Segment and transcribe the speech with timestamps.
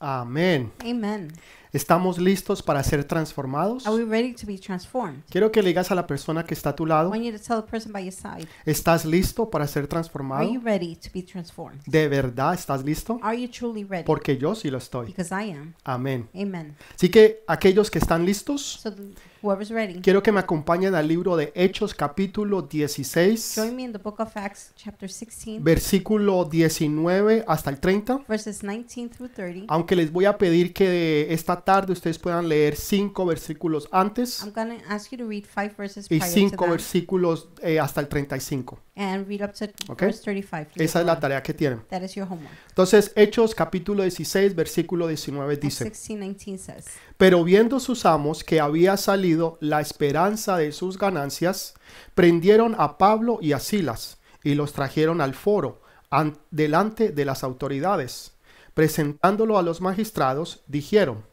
[0.00, 0.72] Amén.
[0.84, 1.32] Amen.
[1.76, 3.86] ¿Estamos listos para ser transformados?
[3.86, 5.20] Are we ready to be transformed?
[5.28, 7.32] Quiero que le digas a la persona que está a tu I lado, want you
[7.32, 10.50] to tell the person by your side, ¿estás listo para ser are transformado?
[10.50, 11.78] you ready to be transformed?
[11.84, 13.18] ¿De verdad estás listo?
[13.22, 14.04] Are you truly ready?
[14.04, 15.08] Porque yo sí lo estoy.
[15.08, 15.74] Because I am.
[15.84, 16.30] Amén.
[16.34, 16.74] Amen.
[16.94, 21.06] Así que aquellos que están listos, So th- whoever's ready, quiero que me acompañen al
[21.06, 26.46] libro de Hechos capítulo 16, join me in the book of Acts, chapter 16, versículo
[26.46, 28.20] 19 hasta el 30.
[28.26, 29.66] verses 19 through 30.
[29.68, 34.52] Aunque les voy a pedir que esta tarde ustedes puedan leer cinco versículos antes I'm
[34.54, 38.00] to ask you to read five verses y prior to cinco that versículos eh, hasta
[38.00, 38.78] el 35.
[38.94, 40.00] and read up to Ok.
[40.00, 40.70] verse 35.
[40.76, 41.82] Esa es la tarea que tienen.
[41.90, 42.50] That is your homework.
[42.68, 46.86] Entonces, Hechos capítulo 16, versículo 19 Acts dice, 16, 19 says,
[47.18, 51.74] Pero viendo sus amos que había salido la esperanza de sus ganancias,
[52.14, 57.42] prendieron a Pablo y a Silas y los trajeron al foro an- delante de las
[57.44, 58.32] autoridades.
[58.72, 61.24] Presentándolo a los magistrados, dijeron,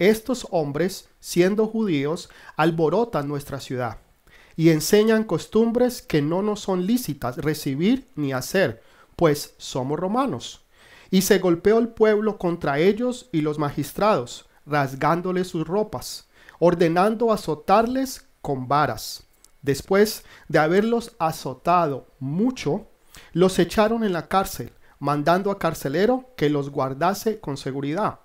[0.00, 3.98] Estos hombres, siendo judíos, alborotan nuestra ciudad
[4.56, 8.82] y enseñan costumbres que no nos son lícitas recibir ni hacer,
[9.14, 10.62] pues somos romanos.
[11.10, 16.28] Y se golpeó el pueblo contra ellos y los magistrados, rasgándoles sus ropas,
[16.58, 19.24] ordenando azotarles con varas.
[19.60, 22.86] Después de haberlos azotado mucho,
[23.34, 28.20] los echaron en la cárcel, mandando a carcelero que los guardase con seguridad,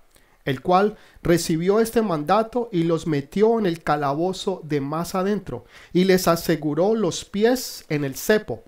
[0.45, 6.05] el cual recibió este mandato y los metió en el calabozo de más adentro, y
[6.05, 8.63] les aseguró los pies en el cepo.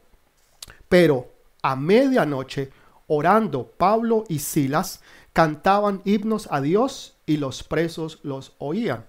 [0.89, 2.71] Pero a medianoche,
[3.07, 5.01] orando Pablo y Silas,
[5.33, 9.05] cantaban himnos a Dios y los presos los oían.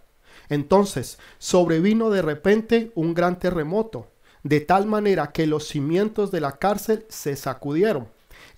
[0.50, 4.08] Entonces sobrevino de repente un gran terremoto,
[4.42, 8.08] de tal manera que los cimientos de la cárcel se sacudieron,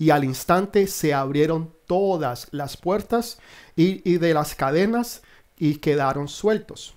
[0.00, 3.38] y al instante se abrieron todas las puertas
[3.76, 5.20] y, y de las cadenas
[5.58, 6.94] y quedaron sueltos.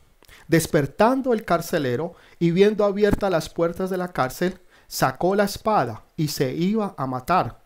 [0.48, 6.30] Despertando el carcelero y viendo abiertas las puertas de la cárcel, sacó la espada y
[6.30, 7.60] se iba a matar,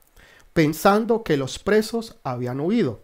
[0.53, 3.03] pensando que los presos habían huido.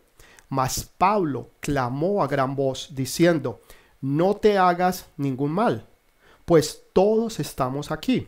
[0.49, 3.61] Mas Pablo clamó a gran voz, diciendo,
[4.01, 5.85] No te hagas ningún mal,
[6.45, 8.27] pues todos estamos aquí.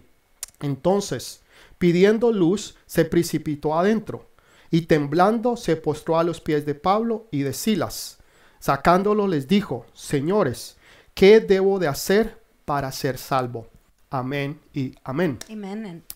[0.60, 1.42] Entonces,
[1.86, 4.32] pidiendo luz, se precipitó adentro,
[4.72, 8.18] y temblando se postró a los pies de Pablo y de Silas.
[8.58, 10.78] Sacándolo les dijo, Señores,
[11.14, 13.68] ¿qué debo de hacer para ser salvo?
[14.10, 15.38] Amén y amén.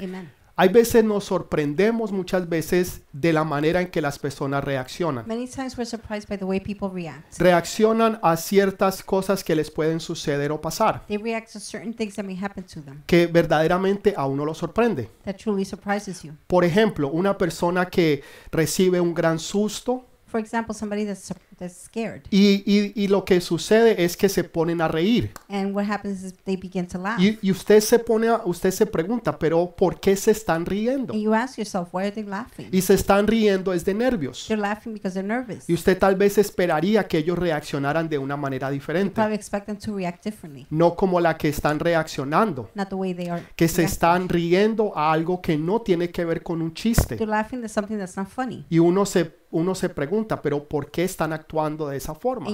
[0.01, 0.38] Amen.
[0.61, 5.25] Hay veces nos sorprendemos muchas veces de la manera en que las personas reaccionan.
[5.25, 7.39] Many times we're surprised by the way people react.
[7.39, 12.15] Reaccionan a ciertas cosas que les pueden suceder o pasar, They react to certain things
[12.15, 15.09] that may happen to them que verdaderamente a uno lo sorprende.
[15.23, 16.33] that truly surprises you.
[16.47, 18.21] Por ejemplo, una persona que
[18.51, 23.39] recibe un gran susto For example, somebody that's that's scared, y, y- y lo que
[23.41, 25.31] sucede es que se ponen a reír.
[25.49, 27.19] and what happens is they begin to laugh.
[27.19, 31.13] Y, y usted se pone, a- usted se pregunta, pero ¿por qué se están riendo?
[31.13, 32.69] And you ask yourself, why are they laughing?
[32.71, 34.45] Y se están riendo es de nervios.
[34.47, 35.69] They're laughing because they're nervous.
[35.69, 39.65] Y usted tal vez esperaría que ellos reaccionaran de una manera You diferente, probably expect
[39.67, 43.43] them to react differently, no como la que están reaccionando, not the way they are.
[43.55, 43.85] que se reacting.
[43.93, 47.15] están riendo a algo que no tiene que ver con un chiste.
[47.17, 48.65] They're laughing at something that's not funny.
[48.69, 51.48] Y uno se, uno se pregunta, pero ¿por qué están actuando
[51.87, 52.47] de esa forma?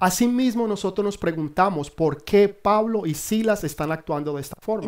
[0.00, 4.86] Asimismo, nosotros nos preguntamos por qué Pablo y Silas están actuando de esta forma.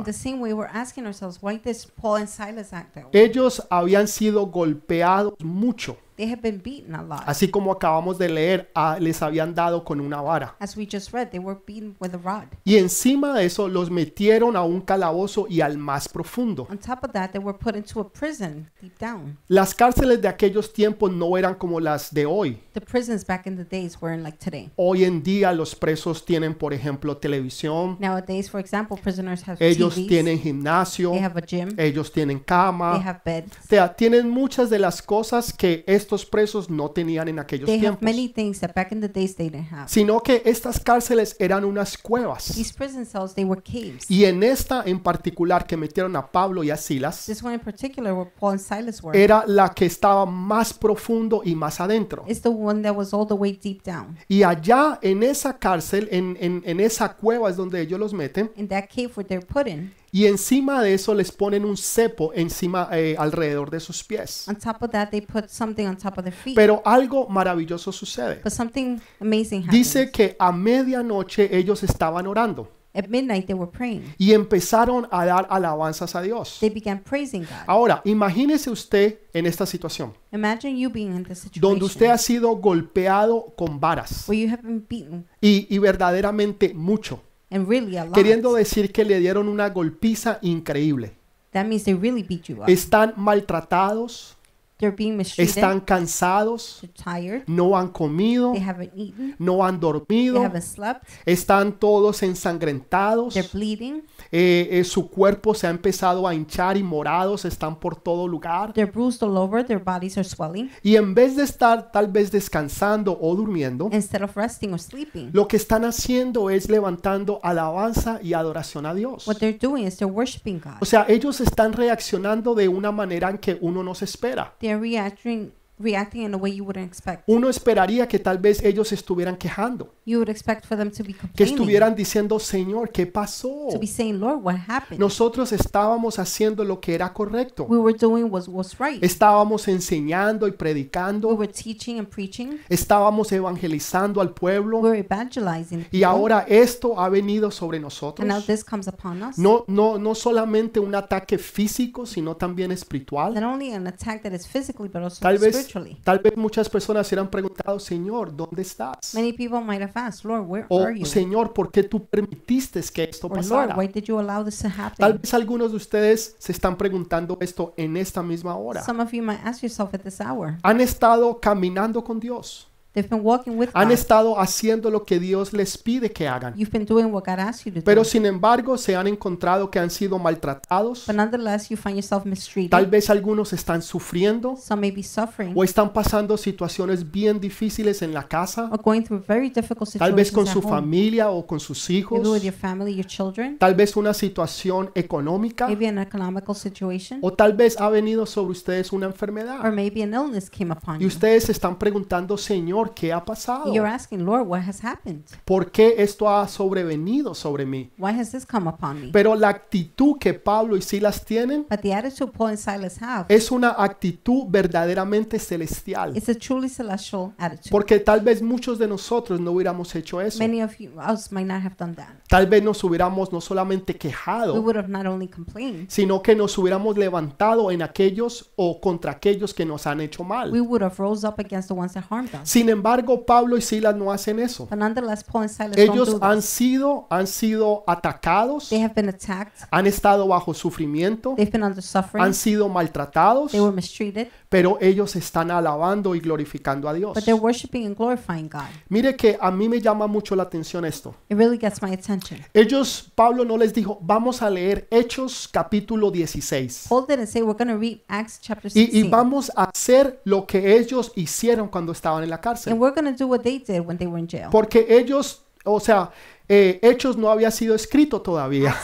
[3.12, 7.22] Ellos habían sido golpeados mucho, They have been beaten a lot.
[7.26, 10.54] así como acabamos de leer, ah, les habían dado con una vara.
[10.58, 12.48] As we just read, they were beaten with a rod.
[12.64, 16.66] Y encima de eso los metieron a un calabozo y al más profundo.
[16.70, 19.38] On top of that, they were put into a prison deep down.
[19.48, 22.60] Las cárceles de aquellos tiempos no eran como las de hoy.
[22.74, 24.70] The prisons back in the days weren't like today.
[24.76, 29.94] Hoy en día los presos tienen, por ejemplo, televisión, Nowadays, for example, prisoners have ellos
[29.94, 33.94] TVs, tienen gimnasio, they have a gym, ellos tienen they cama, have beds, o sea,
[33.94, 38.02] tienen muchas de las cosas que estos presos no tenían en aquellos they tiempos.
[38.02, 39.88] many things that back in the days they didn't have.
[39.88, 42.52] Sino que estas cárceles eran unas cuevas.
[42.54, 44.10] These prison cells, they were caves.
[44.10, 47.60] Y en esta en particular que metieron a Pablo y a Silas, This one in
[47.60, 52.24] particular, where Paul and Silas were, era la que estaba más profundo y más adentro.
[52.26, 54.16] is the one that was all the way deep down.
[54.28, 58.50] Y allá en esa cárcel, en, en- en esa cueva es donde ellos los meten.
[58.56, 62.32] In that cave where they're put in, Y encima de eso les ponen un cepo
[62.34, 64.46] encima, eh, alrededor de sus pies.
[64.46, 66.54] on top of that, they put something on top of their feet.
[66.54, 68.42] Pero algo maravilloso sucede.
[68.44, 69.72] But something amazing happens.
[69.72, 72.68] Dice que a medianoche ellos estaban orando.
[72.94, 74.02] At midnight, they were praying.
[74.18, 76.58] y empezaron a dar alabanzas a Dios.
[76.60, 77.64] They began praising God.
[77.66, 82.18] Ahora, imagínese usted en esta situación, Imagine you being in this donde usted situation ha
[82.18, 87.22] sido golpeado con varas where you have been beaten y, y verdaderamente mucho,
[87.52, 88.14] and really a lot.
[88.14, 91.12] queriendo decir que le dieron una golpiza increíble.
[91.52, 92.68] That means they really beat you up.
[92.68, 94.36] Están maltratados,
[94.82, 95.56] They're being mistreated.
[95.56, 97.44] están cansados, They're tired.
[97.46, 99.36] no han comido, They haven't eaten.
[99.38, 101.04] no han They dormido, haven't slept.
[101.24, 104.02] están todos ensangrentados, They're bleeding.
[104.32, 108.72] eh, eh, su cuerpo se ha empezado a hinchar y morados están por todo lugar.
[108.72, 109.64] They're bruised all over.
[109.64, 110.70] Their bodies are swelling.
[110.82, 115.30] Y en vez de estar tal vez descansando o durmiendo, Instead of resting or sleeping,
[115.32, 119.28] lo que están haciendo es levantando alabanza y adoración a Dios.
[119.28, 120.78] what they're doing is they're worshiping God.
[120.80, 124.54] O sea, ellos están reaccionando de una manera en que uno no se espera.
[124.58, 125.52] They're reacting
[125.82, 127.22] reacting in a way you wouldn't expect.
[127.26, 131.12] Uno esperaría que tal vez ellos estuvieran quejando, You would expect for them to be
[131.12, 133.68] que complaining, estuvieran diciendo, Señor, ¿qué pasó?
[133.72, 134.98] to be saying, Lord, what happened?
[135.00, 137.64] Nosotros estábamos haciendo lo que era correcto.
[137.68, 139.02] we were doing was was right.
[139.02, 141.28] Estábamos enseñando y we predicando.
[141.34, 142.58] were teaching and preaching.
[142.68, 144.78] Estábamos evangelizando al We pueblo.
[144.80, 145.86] were evangelizing.
[145.90, 148.46] Y ahora esto ha venido sobre and now nosotros.
[148.46, 149.38] this comes upon us.
[149.38, 153.34] No, no, no solamente un ataque físico, sino también espiritual.
[153.34, 156.00] Not only an attack that is physically, but also Tal vez, spiritually.
[156.04, 159.14] tal vez muchas personas se han preguntado, Señor, ¿dónde estás?
[159.14, 161.04] Many people might have asked, Lord, where O are you?
[161.06, 163.76] Señor, ¿por qué tú permitiste que esto Or Lord, pasara?
[163.76, 165.18] why did you allow this to Tal happen?
[165.20, 168.82] vez algunos de ustedes se están preguntando esto en esta misma hora.
[168.82, 170.58] Some of you might ask yourself at this hour.
[170.62, 172.68] Han estado caminando con Dios.
[172.94, 173.94] They've been walking with Han God.
[173.94, 176.54] estado haciendo lo que Dios les pide que hagan.
[176.56, 178.04] You've been doing what God asked you to Pero do.
[178.04, 181.04] sin embargo se han encontrado que han sido maltratados.
[181.06, 182.70] But nonetheless, you find yourself mistreated.
[182.70, 188.02] Tal vez algunos están sufriendo Some may be suffering o están pasando situaciones bien difíciles
[188.02, 188.68] en la casa.
[188.70, 192.18] or going through very difficult Tal vez con su familia o con sus hijos.
[192.20, 193.56] Maybe with your family, your children.
[193.58, 195.66] Tal vez una situación económica.
[195.66, 197.20] Maybe an economical situation.
[197.22, 199.72] O tal vez ha venido sobre ustedes una Or enfermedad.
[199.72, 203.72] maybe an illness came upon Y ustedes están preguntando, Señor, ¿qué ha pasado?
[203.72, 205.22] You're asking, Lord, what has happened?
[205.44, 207.90] ¿Por qué esto ha sobrevenido sobre mí?
[207.98, 209.08] Why has this come upon me?
[209.12, 213.24] Pero la actitud que Pablo y Silas tienen But the attitude Paul and Silas have
[213.28, 216.16] es una actitud verdaderamente celestial.
[216.16, 217.70] is a truly celestial attitude.
[217.70, 220.38] Porque tal vez muchos de nosotros no hubiéramos hecho eso.
[220.38, 222.08] Many of you us might not have done that.
[222.28, 226.34] Tal vez nos hubiéramos no solamente We quejado, would have not only complained, sino que
[226.34, 230.50] nos hubiéramos levantado en aquellos o contra aquellos que nos han hecho we mal.
[230.60, 232.48] would have rose up against the ones that harmed us.
[232.48, 234.66] Sin embargo, Pablo y Silas no hacen eso.
[234.68, 236.46] But nonetheless, Paul and Silas don't Ellos do han this.
[236.46, 239.52] sido, han sido atacados, They have been attacked.
[239.70, 242.24] han estado bajo sufrimiento, They've been under suffering.
[242.24, 244.28] han sido maltratados, They were mistreated.
[244.48, 247.14] pero ellos están alabando y glorificando a Dios.
[247.14, 248.62] But they're worshiping and glorifying God.
[248.88, 251.14] Mire que a mí me llama mucho la atención esto.
[251.28, 252.40] It really gets my attention.
[252.52, 256.86] Ellos, Pablo no les dijo, vamos a leer Hechos capítulo 16.
[256.88, 259.10] Paul didn't say we're going to read Acts chapter Y, y 16.
[259.10, 262.78] vamos a hacer lo que ellos hicieron cuando estaban en la And cárcel.
[262.78, 264.48] we're going to do what they did when they were in jail.
[264.50, 266.10] Porque ellos, o sea,
[266.48, 268.76] eh, Hechos no había sido escrito todavía.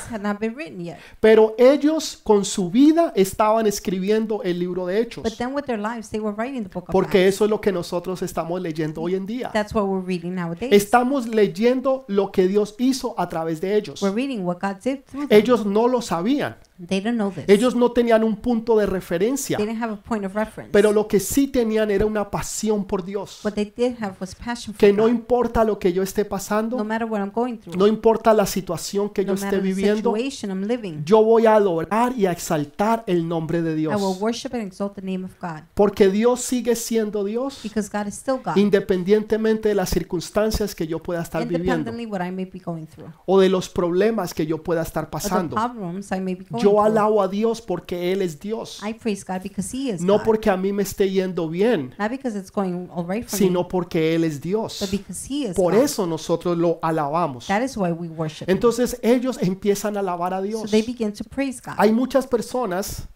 [1.20, 5.24] Pero ellos con su vida estaban escribiendo el libro de Hechos.
[5.24, 7.60] But then with their lives, they were writing the book of Porque eso es lo
[7.60, 9.50] que nosotros estamos leyendo hoy en día.
[9.52, 10.72] That's what we're reading nowadays.
[10.72, 14.00] Estamos leyendo lo que Dios hizo a través de ellos.
[14.00, 15.38] We're reading what God did through them.
[15.38, 16.56] Ellos no lo sabían.
[16.78, 17.44] They didn't know this.
[17.48, 19.56] Ellos no tenían un punto de referencia.
[19.56, 20.70] They didn't have a point of reference.
[20.72, 23.40] Pero lo que sí tenían era una pasión por Dios.
[23.44, 25.10] what they did have was passion for Que no God.
[25.10, 28.46] importa lo que yo esté No pasando, matter what I'm going through, no importa la
[28.46, 33.02] situación que yo no esté viviendo, I'm living, yo voy a adorar y a exaltar
[33.06, 34.20] el nombre de I will Dios.
[34.20, 38.14] worship and exalt the name of God Porque Dios sigue siendo Dios because God is
[38.14, 42.58] still God, independientemente de las circunstancias que yo pueda estar viviendo what I may be
[42.58, 45.56] going through o de los problemas que yo pueda estar or the pasando.
[45.56, 46.80] problems I may be going Yo through.
[46.86, 48.80] alabo a Dios porque Él es Dios.
[48.82, 50.24] I praise God because He is No God.
[50.24, 53.46] porque a mí me esté yendo bien, Not because it's going all right for me,
[53.46, 54.78] sino porque Él es Dios.
[54.80, 55.82] but because He is Por God.
[55.82, 57.46] eso nosotros lo alabamos.
[57.46, 58.54] That is why we worship Him.
[58.56, 60.70] Entonces ellos empiezan a alabar a So Dios.
[60.70, 61.74] they begin to praise God.
[61.78, 63.06] Hay muchas personas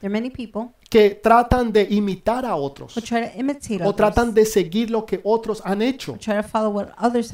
[0.00, 5.04] there are many people que tratan de imitar a otros o tratan de seguir lo
[5.04, 6.16] que otros han hecho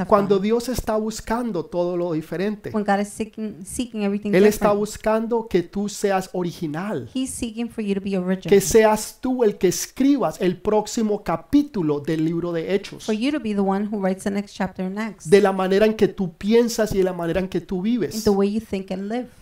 [0.06, 0.38] cuando.
[0.38, 2.72] Dios está buscando todo lo diferente.
[2.72, 8.48] Él está buscando que tú seas original, He's seeking for you to be original.
[8.48, 15.52] que seas tú el que escribas el próximo capítulo del libro de Hechos, de la
[15.52, 18.24] manera en que tú piensas y de la manera en que tú vives,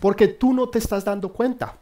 [0.01, 1.79] porque tú no te estás dando cuenta,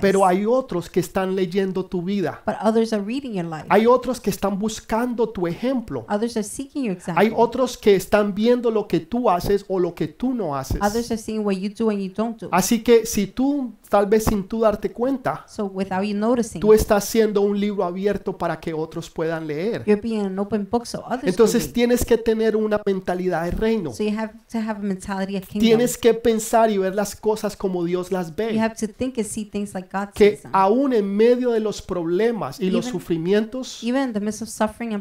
[0.00, 2.42] pero hay otros que están leyendo tu vida.
[2.44, 3.66] but others are reading your life.
[3.68, 6.04] Hay otros que están buscando tu ejemplo.
[6.08, 9.94] Others are seeking your Hay otros que están viendo lo que tú haces o lo
[9.94, 10.80] que tú no haces.
[10.82, 12.48] Others are seeing what you do and you don't do.
[12.50, 16.72] Así que si tú, tal vez sin tú darte cuenta, So without you noticing, tú
[16.72, 19.82] estás siendo un libro abierto para que otros puedan leer.
[19.86, 21.74] you're being an open book so others Entonces can read.
[21.74, 23.92] tienes que tener una mentalidad de reino.
[23.92, 25.60] So you have to have a mentality of kingdom.
[25.66, 28.52] Tienes que pensar y ver las cosas como Dios las ve.
[28.52, 34.12] like Que aún en medio de los problemas y los Even- sufrimientos, Even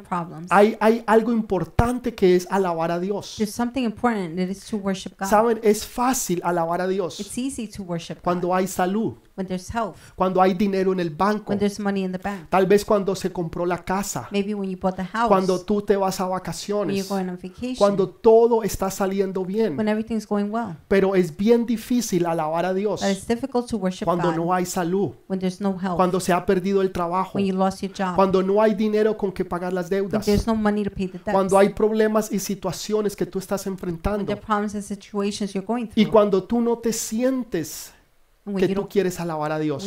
[0.04, 3.36] problems, hay, hay algo importante que es alabar a Dios.
[3.38, 5.28] there's something important and it is to worship God.
[5.28, 9.48] Saben, es fácil alabar a Dios It's easy to worship God cuando hay salud, when
[9.48, 12.50] there's health, cuando hay dinero en el banco, when there's money in the bank.
[12.50, 15.82] tal vez cuando se compró la casa, Maybe when you bought the house, cuando tú
[15.82, 19.78] te vas a when you're vacaciones, going on vacation, cuando todo está saliendo bien.
[19.78, 20.76] when everything's going well.
[20.88, 24.54] Pero es bien difícil alabar a Dios But it's difficult to worship cuando God no
[24.54, 27.82] hay salud, when there's no health, cuando se ha perdido el trabajo, when you lost
[27.82, 30.84] your job, cuando no hay dinero con que pagar las when deudas, there's no money
[30.84, 34.38] to pay the debts, cuando hay problemas y situaciones que tú estás when enfrentando there
[34.38, 37.92] are problems and situations you're going y cuando tú no te sientes
[38.46, 39.84] que you tú don't quieres alabar a Dios.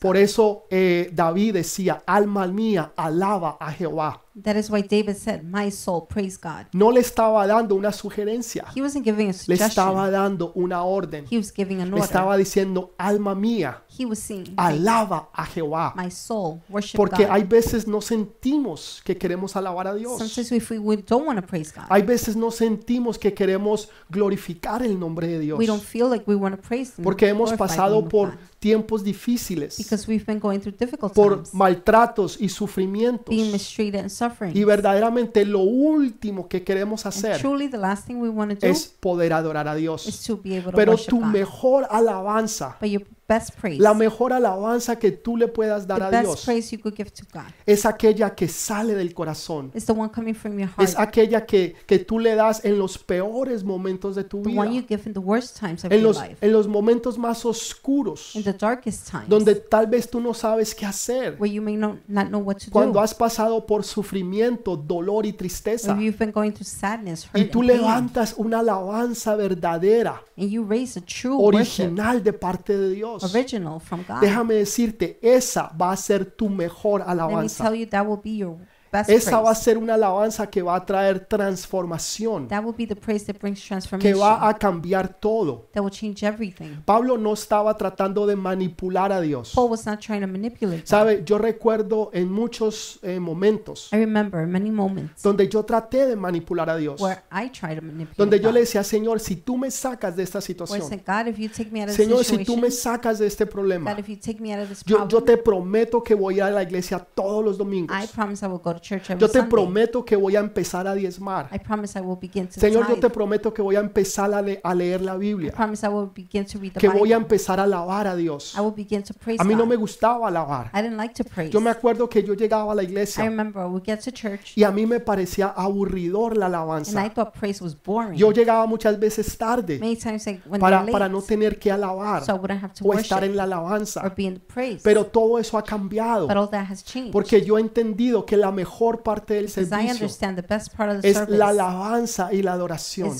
[0.00, 4.23] Por eso eh, David decía, alma mía, alaba a Jehová.
[4.42, 8.64] That is why David said, "My soul, praise God." No le estaba dando una sugerencia,
[8.74, 10.10] He wasn't giving a le estaba suggestion.
[10.10, 11.24] dando una orden.
[11.30, 15.92] He was giving an Le estaba diciendo, alma mía, He was saying, alaba a Jehová.
[15.96, 20.18] "My soul, worship Porque God." hay veces no sentimos que queremos alabar a Dios.
[20.18, 23.88] Sometimes if we, we don't want to praise God, Hay veces no sentimos que queremos
[24.10, 25.58] glorificar el nombre de Dios.
[25.60, 27.04] we don't feel like we want to praise Him.
[27.04, 28.38] Porque hemos glorify the pasado name of por God.
[28.64, 33.26] Tiempos difíciles, because we've been going through difficult por times, maltratos y sufrimientos.
[33.28, 34.56] being mistreated and suffering.
[34.56, 38.66] Y verdaderamente lo último que queremos And hacer truly, the last thing we want to
[38.66, 40.24] do es poder adorar a is Dios.
[40.26, 41.26] to be able to Pero worship tu God.
[41.30, 46.04] mejor alabanza, But your best praise, la mejor alabanza que tú le puedas dar the
[46.04, 49.70] a best Dios praise you could give to God, es aquella que sale del corazón.
[49.72, 52.98] the one coming from your heart, Es aquella que, que tú le das en los
[52.98, 54.60] peores momentos de tu the vida.
[54.60, 57.16] one you give in the worst times of En your los, life, en los momentos
[57.18, 61.36] más oscuros, in the darkest times, donde tal vez tú no sabes qué hacer.
[61.38, 65.26] where you may not, not know what to Cuando do, has pasado por sufrimiento, dolor
[65.26, 65.96] y tristeza.
[65.98, 70.98] you've been going through sadness, hurt, Y tú levantas una alabanza verdadera, and you raise
[70.98, 73.13] a true worship, original de parte de Dios.
[73.22, 74.20] Original from God.
[74.20, 77.64] Déjame decirte, esa va a ser tu mejor Let me alabanza.
[77.64, 78.56] tell you, that will be your
[78.98, 82.86] best Esa va a ser una alabanza que va a traer transformación, That will be
[82.86, 85.68] the praise that brings que transformation, va a cambiar todo.
[85.72, 86.82] that will change everything.
[86.84, 89.52] Pablo no estaba tratando de manipular a Dios.
[89.54, 90.86] Paul was not trying to manipulate God.
[90.88, 96.16] Sabe, yo recuerdo en muchos eh, momentos I remember many moments donde yo traté de
[96.16, 98.54] manipular a Dios, where I tried to manipulate donde yo God.
[98.54, 101.38] le decía, Señor, si tú me sacas de esta Where I situación, said, God, if
[101.38, 104.00] you take me out of this Señor, si tú me sacas de este problema, God,
[104.00, 106.50] if you take me out of this yo, problem, yo te prometo que voy a
[106.50, 107.96] la iglesia todos los domingos.
[107.96, 109.50] I promise I will go to church every Yo te Sunday.
[109.50, 111.48] prometo que voy a empezar a diezmar.
[111.52, 113.00] I promise I will begin to Señor, yo tithe.
[113.00, 115.88] te prometo que voy a empezar a, le- a leer la I Biblia, promise I
[115.88, 117.24] will begin to read the que voy a Bible.
[117.24, 118.54] empezar a alabar a Dios.
[118.56, 119.68] I will begin to praise A mí no God.
[119.70, 120.70] me gustaba alabar.
[120.74, 121.50] I didn't like to praise.
[121.52, 124.10] Yo me acuerdo que yo llegaba a la I iglesia remember I would get to
[124.12, 127.10] church y a mí me parecía aburridor la and I alabanza.
[127.14, 128.14] thought praise was boring.
[128.18, 131.70] Yo llegaba muchas veces tarde Many times I went para, late, para no tener que
[131.72, 134.14] alabar so I wouldn't have to o worship estar en la or alabanza.
[134.16, 134.80] be in the praise.
[134.82, 137.12] Pero todo eso ha cambiado but all that has changed.
[137.12, 141.00] porque yo he entendido que la mejor parte del servicio understand the best part of
[141.00, 143.16] the es la alabanza y la adoración.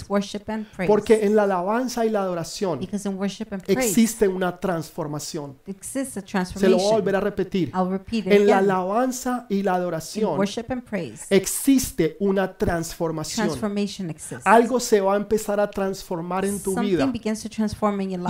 [0.86, 2.80] Porque en la alabanza y la adoración
[3.66, 5.56] existe una transformación.
[5.80, 7.72] Se lo voy a volver a repetir.
[8.26, 10.38] En la alabanza y la adoración
[11.30, 13.50] existe una transformación.
[14.44, 17.12] Algo se va a empezar a transformar en tu vida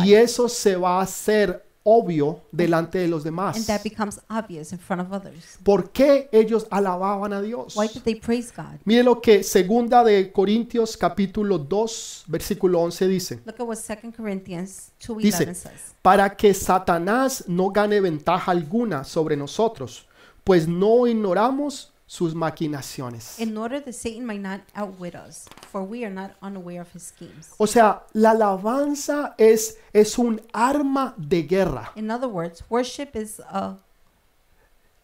[0.04, 3.66] y eso se va a hacer obvio delante de los And demás.
[3.66, 5.58] that becomes obvious in front of others.
[5.62, 7.76] ¿Por qué ellos alababan a Dios?
[7.76, 8.80] Why did they praise God?
[8.84, 13.40] Mire lo que segunda de Corintios capítulo 2 versículo 11 dice.
[13.44, 15.94] Look at what 2 Corinthians 2.11 Dice, says.
[16.02, 20.06] para que Satanás no gane ventaja alguna sobre nosotros,
[20.42, 23.40] pues no ignoramos sus maquinaciones.
[23.40, 27.02] In order that Satan might not outwit us, for we are not unaware of his
[27.02, 27.50] schemes.
[27.59, 31.90] O sea, la alabanza es, es un arma de guerra.
[31.97, 33.78] In other words, worship is a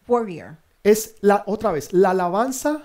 [0.06, 0.58] warrior.
[0.84, 2.80] Es la otra vez, la alabanza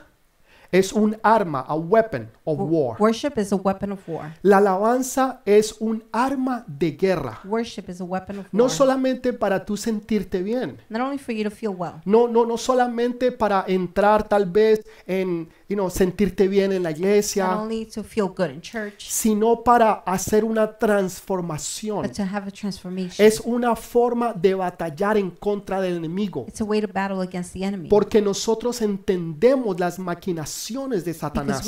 [0.77, 2.97] es un arma, a weapon of war.
[2.99, 4.33] Worship is a weapon of war.
[4.41, 7.39] La alabanza es un arma de guerra.
[7.45, 8.71] Worship is a weapon of No war.
[8.71, 10.77] solamente para tú sentirte bien.
[10.89, 14.85] Not only for you to feel well, No, no, no solamente para entrar tal vez
[15.07, 19.63] en, you know, sentirte bien en la iglesia, only to feel good in church, sino
[19.63, 22.03] para hacer una transformación.
[22.03, 23.25] but to have a transformation.
[23.25, 26.45] Es una forma de batallar en contra del enemigo.
[26.47, 27.89] It's a way to battle against the enemy.
[27.89, 31.65] Porque nosotros entendemos las maquinaciones de Satanás.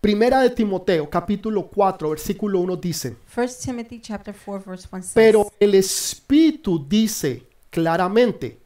[0.00, 5.12] Primera de Timoteo, capítulo 4, versículo 1 dice, 1 Timothy chapter 4 verse 1 says,
[5.14, 8.61] pero el Espíritu dice claramente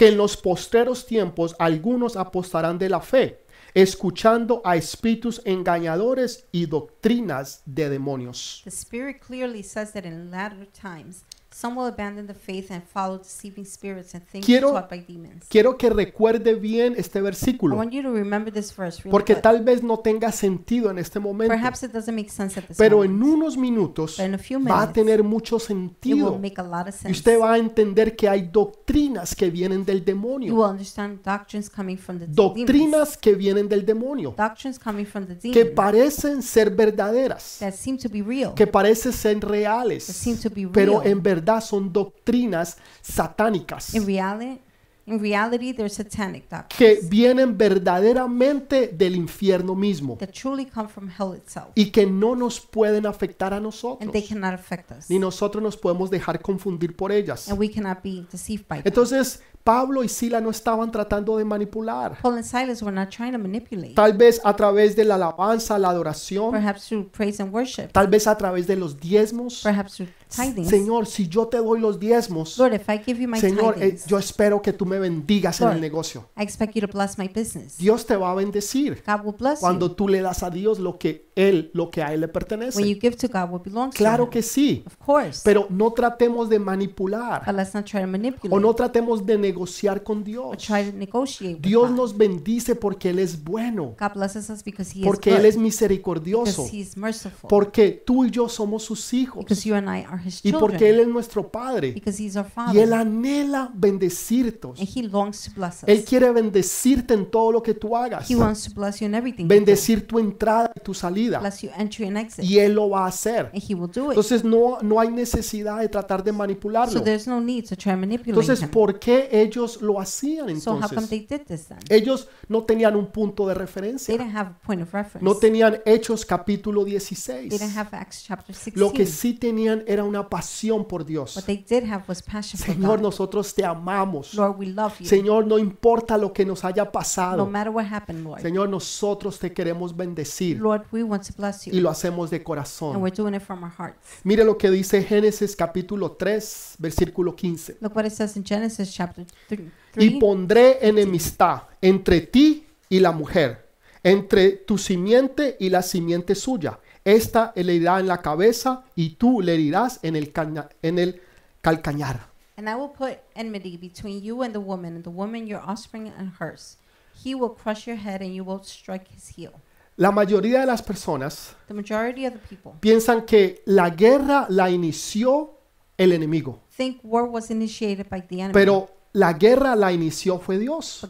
[0.00, 6.64] que en los postreros tiempos algunos apostarán de la fe, escuchando a espíritus engañadores y
[6.64, 8.62] doctrinas de demonios.
[8.64, 11.26] The Spirit clearly says that in latter times
[11.60, 15.44] some will abandon the faith and follow deceiving spirits and things Quiero- taught by demons.
[15.48, 19.34] Quiero que recuerde bien este I versículo, want you to remember this verse really porque
[19.34, 19.42] good.
[19.42, 22.76] tal vez no tenga sentido en este momento, Perhaps it doesn't make sense at this
[22.78, 25.60] pero moment, en unos minutos but in a few va a minutes tener mucho it
[25.62, 27.10] will sentido make a lot of y sense.
[27.18, 31.68] usted va a entender que hay doctrinas que vienen del You demonio, will understand doctrines
[31.68, 32.36] coming from the demons.
[32.36, 37.98] doctrinas que vienen del demonio, Doctrines coming from the que parecen ser verdaderas, that seem
[37.98, 41.92] to be real, que parecen ser that reales, seem to be pero en verdad son
[41.92, 44.60] doctrinas satánicas In reality,
[45.06, 51.08] in reality, they're satanic que doctrines vienen verdaderamente del infierno mismo that truly come from
[51.08, 55.10] hell itself, y que no nos pueden afectar a and nosotros, they cannot affect us,
[55.10, 57.48] ni nosotros nos podemos dejar confundir por ellas.
[57.48, 58.84] and we cannot be deceived by them.
[58.86, 62.18] Entonces, Pablo y Sila no estaban tratando de manipular.
[62.22, 65.78] Paul and Silas were not trying to manipulate, Tal vez a través de la alabanza,
[65.78, 69.60] la adoración, perhaps through praise and worship, tal vez a través de los diezmos.
[69.62, 73.40] perhaps through Señor, si yo te doy los diezmos, Lord, if I give you my
[73.40, 75.74] Señor, eh, yo espero que tú me bendigas en Lord.
[75.76, 76.28] el negocio.
[76.38, 77.76] I expect you to bless my business.
[77.78, 79.94] Dios te va a bendecir God will bless cuando you.
[79.94, 82.32] tú le das a Dios lo que él, lo que a él le When you
[82.32, 82.82] pertenece.
[83.00, 85.40] give to God what belongs Claro to que sí, Of course.
[85.44, 89.38] pero no tratemos de But manipular let's not try to manipulate o no tratemos de
[89.38, 90.56] negociar con or Dios.
[90.58, 91.96] try to negotiate with Dios God.
[91.96, 95.56] nos bendice porque él es bueno, God blesses us because He porque is él es
[95.56, 99.88] misericordioso, because He is merciful, porque tú y yo somos sus hijos because you and
[99.88, 102.90] I are His y porque él children, es nuestro Padre because He's our y él
[102.90, 104.68] Father, anhela bendecirte.
[104.68, 106.04] and He longs to bless Él us.
[106.04, 109.46] quiere bendecirte en todo lo que tú hagas, He wants to bless you in everything.
[109.46, 111.29] bendecir tu entrada y tu salida
[111.62, 111.70] You
[112.08, 113.50] and exit, y él lo va a hacer.
[113.52, 114.08] and He will do it.
[114.10, 117.02] Entonces no, no hay necesidad de tratar de So manipularlo.
[117.02, 118.70] there's no need to try Entonces, Him.
[118.70, 121.10] ¿por qué ellos lo hacían So how come entonces?
[121.10, 121.78] they did this then?
[121.88, 124.16] Ellos no tenían un punto de They referencia.
[124.16, 125.24] didn't have a point of reference.
[125.24, 127.50] No tenían Hechos capítulo They 16.
[127.50, 129.08] didn't have Acts chapter Lo que 16.
[129.20, 131.36] sí tenían era una pasión por Dios.
[131.36, 133.02] What they did have was passion for Señor, God.
[133.02, 134.34] nosotros te amamos.
[134.34, 135.06] Lord, we love you.
[135.06, 137.46] Señor, no importa lo que nos haya No pasado.
[137.46, 138.40] matter what happened, Lord.
[138.42, 142.44] Señor, nosotros te queremos bendecir Lord, we want to bless y lo hacemos de And
[142.44, 142.96] corazón.
[143.02, 143.98] we're doing it from our hearts.
[144.24, 147.78] Mire lo que dice Génesis capítulo 3, versículo 15.
[147.80, 149.70] Look what it says in Genesis chapter 3.
[149.96, 153.68] Y pondré enemistad entre ti y la mujer,
[154.02, 156.78] entre tu simiente y la simiente suya.
[157.04, 161.20] Esta le herirá en la cabeza y tú le herirás en el, caña- en el
[161.62, 162.28] calcañar.
[162.56, 166.12] And I will put enmity between you and the woman, and the woman your offspring
[166.18, 166.76] and hers.
[167.24, 169.52] He will crush your head, and you will strike his heel.
[170.00, 174.70] La mayoría de las personas The majority of the people piensan que la guerra la
[174.70, 175.58] inició
[175.98, 178.54] el enemigo, think war was initiated by the enemy.
[178.54, 181.04] pero la guerra la inició fue Dios.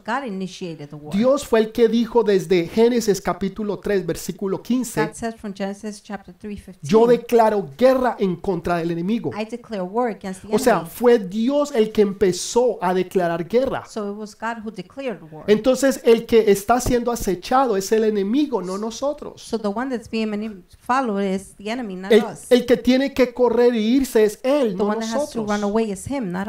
[1.13, 6.03] Dios fue el que dijo desde Génesis capítulo 3 versículo 15, God says from Genesis
[6.03, 9.33] chapter 3, 15, yo declaro guerra en contra del enemigo.
[9.39, 13.85] I declare war against the O sea, fue Dios el que empezó a declarar guerra.
[13.87, 15.45] So it was God who declared war.
[15.47, 19.43] Entonces el que está siendo acechado es el enemigo, no nosotros.
[19.43, 23.13] So the one that's being mani- followed is the enemy, not El, el que tiene
[23.13, 25.47] que correr y irse es él, no nosotros.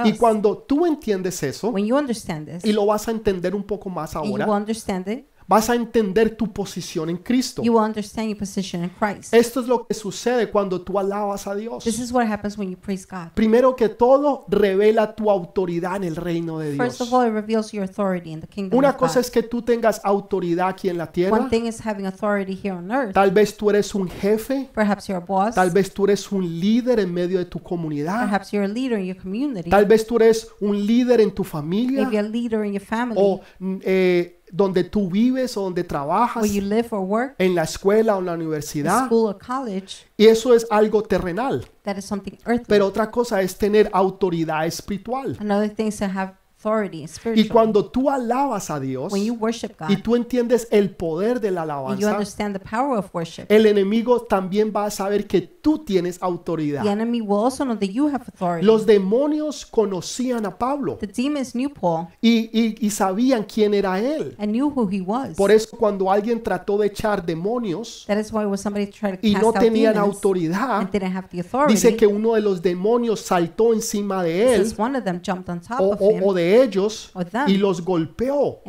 [0.06, 3.64] Y cuando tú entiendes eso, When you understand this, y lo vas a entender un
[3.64, 4.46] poco más ahora,
[5.52, 7.62] vas a entender tu posición en Cristo.
[7.62, 9.34] you will understand your position in Christ.
[9.34, 11.84] Esto es lo que sucede cuando tú alabas a Dios.
[11.84, 13.32] This is what happens when you praise God.
[13.34, 17.02] Primero que todo, revela tu autoridad en el reino de First Dios.
[17.02, 19.26] of all, it reveals your authority in the kingdom Una of cosa God.
[19.26, 21.50] es que tú tengas autoridad aquí en la One tierra.
[21.50, 23.14] thing is having authority here on earth.
[23.14, 25.56] Tal vez tú eres un jefe, Perhaps you're a boss.
[25.56, 28.98] tal vez tú eres un líder en medio de tu comunidad, Perhaps you're a leader
[28.98, 29.70] in your community.
[29.70, 33.20] tal vez tú eres un líder en tu familia Maybe a leader in your family,
[33.22, 37.56] o mm, eh, donde tú vives o donde trabajas, where you live or work, en
[37.56, 39.06] la escuela o en la in universidad.
[39.06, 40.06] school or college.
[40.18, 41.66] Y eso es algo terrenal.
[41.84, 42.66] That is something earthly.
[42.68, 45.38] Pero otra cosa es tener autoridad espiritual.
[45.40, 46.34] Another thing is to have
[46.66, 50.92] authority Y cuando tú alabas a Dios When you worship y God tú entiendes el
[50.92, 54.92] poder de la you alabanza, understand the power of worship, el enemigo también va a
[54.92, 56.86] saber que tú tienes the autoridad.
[56.86, 58.66] enemy will also know that you have authority.
[58.66, 64.00] Los demonios conocían a Pablo The demons knew Paul y, y- y sabían quién era
[64.00, 64.36] él.
[64.38, 65.36] and knew who he was.
[65.36, 69.28] Por eso cuando alguien trató de echar demonios That is why when somebody tried to
[69.28, 72.34] y cast no out tenían demons autoridad, and didn't have the authority, dice que uno
[72.34, 76.02] de los demonios saltó encima de él one of them jumped on top o, of
[76.02, 77.12] o- him o de ellos
[77.48, 78.62] y los golpeó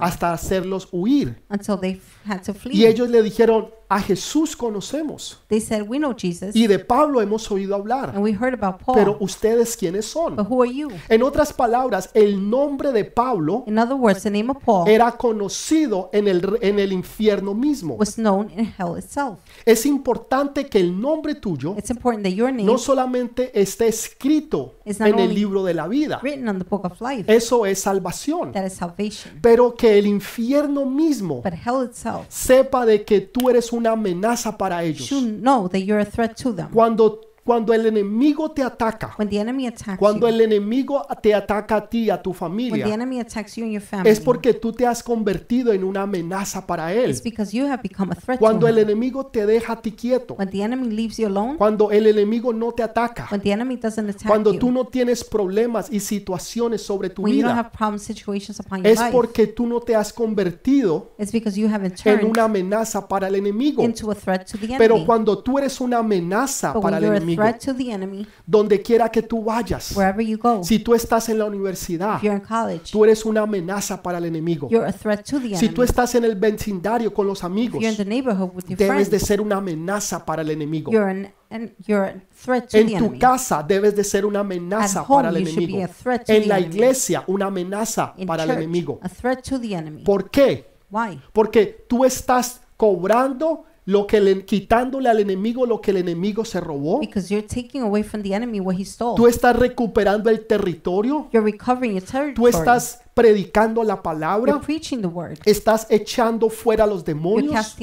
[0.00, 1.42] hasta hacerlos huir.
[1.48, 2.74] until they f- had to flee.
[2.76, 7.20] Y ellos le dijeron, a Jesús conocemos They said, "We know Jesus, y de Pablo
[7.20, 10.36] hemos oído hablar, and we heard about Paul, pero ustedes quiénes son.
[10.36, 14.30] but who are you?" En otras palabras, el nombre de Pablo In other words, the
[14.30, 17.96] name of Paul era conocido en el, en el infierno mismo.
[17.96, 19.40] was known in hell itself.
[19.66, 24.76] Es importante que el nombre tuyo It's important that your name no solamente esté escrito
[24.84, 28.52] en el libro de la vida, written on the book of life, eso es salvación,
[28.52, 33.50] that is salvation, pero que el infierno mismo but hell itself sepa de que tú
[33.50, 35.08] eres una amenaza para ellos.
[35.40, 36.68] know that you're a threat to them.
[36.72, 41.34] Cuando, cuando el enemigo te ataca, When the enemy attacks cuando you, el enemigo te
[41.34, 44.20] ataca a ti, a tu when the familia, enemy attacks you and your family, es
[44.20, 47.18] porque tú te has convertido en una amenaza para él.
[47.24, 48.84] because you have become a threat Cuando to el him.
[48.90, 52.52] enemigo te deja a ti quieto, When the enemy leaves you alone, cuando el enemigo
[52.52, 55.98] no te ataca, when the enemy doesn't attack cuando you, tú no tienes problemas y
[56.00, 59.46] situaciones sobre tu when you don't vida, have problem situations upon your es life, porque
[59.46, 63.34] tú no te has convertido it's because you haven't en turned una amenaza para el
[63.36, 63.82] enemigo.
[63.82, 65.06] into a threat to the Pero enemy.
[65.06, 67.92] cuando tú eres una amenaza But para when el you're a enemigo, threat to the
[67.92, 72.16] enemy, donde quiera que tú vayas, wherever you go, si tú estás en la universidad,
[72.16, 74.68] if you're in college, tú eres una amenaza para el enemigo.
[74.70, 75.74] you're a threat to the Si enemy.
[75.74, 79.10] tú estás en el vecindario con los amigos, you're in the neighborhood with your debes
[79.10, 80.90] de friends, ser una amenaza para el enemigo.
[80.92, 83.18] you're an, an you're a threat to the En tu enemy.
[83.18, 85.84] casa debes de ser una amenaza home, para el you should be enemigo.
[85.84, 86.74] a threat to En the la enemy.
[86.74, 88.98] iglesia, una amenaza In para el church, enemigo.
[89.02, 90.02] a threat to the enemy.
[90.04, 90.66] ¿Por qué?
[90.90, 91.20] Why?
[91.32, 96.60] Porque tú estás cobrando lo que le, quitándole al enemigo lo que el enemigo se
[96.60, 97.00] robó.
[97.00, 98.84] Because you're taking away from the enemy what he
[99.16, 101.28] Tú estás recuperando el territorio.
[101.32, 102.50] You're recovering your Tú territory.
[102.50, 104.60] estás predicando la palabra.
[104.60, 105.38] preaching the word.
[105.44, 107.76] Estás echando fuera a los demonios.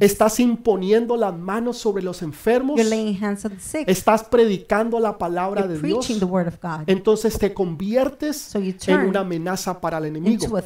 [0.00, 2.80] Estás imponiendo las manos sobre los enfermos.
[3.86, 6.08] Estás predicando la palabra de Dios.
[6.86, 10.58] Entonces te conviertes en una amenaza para el enemigo.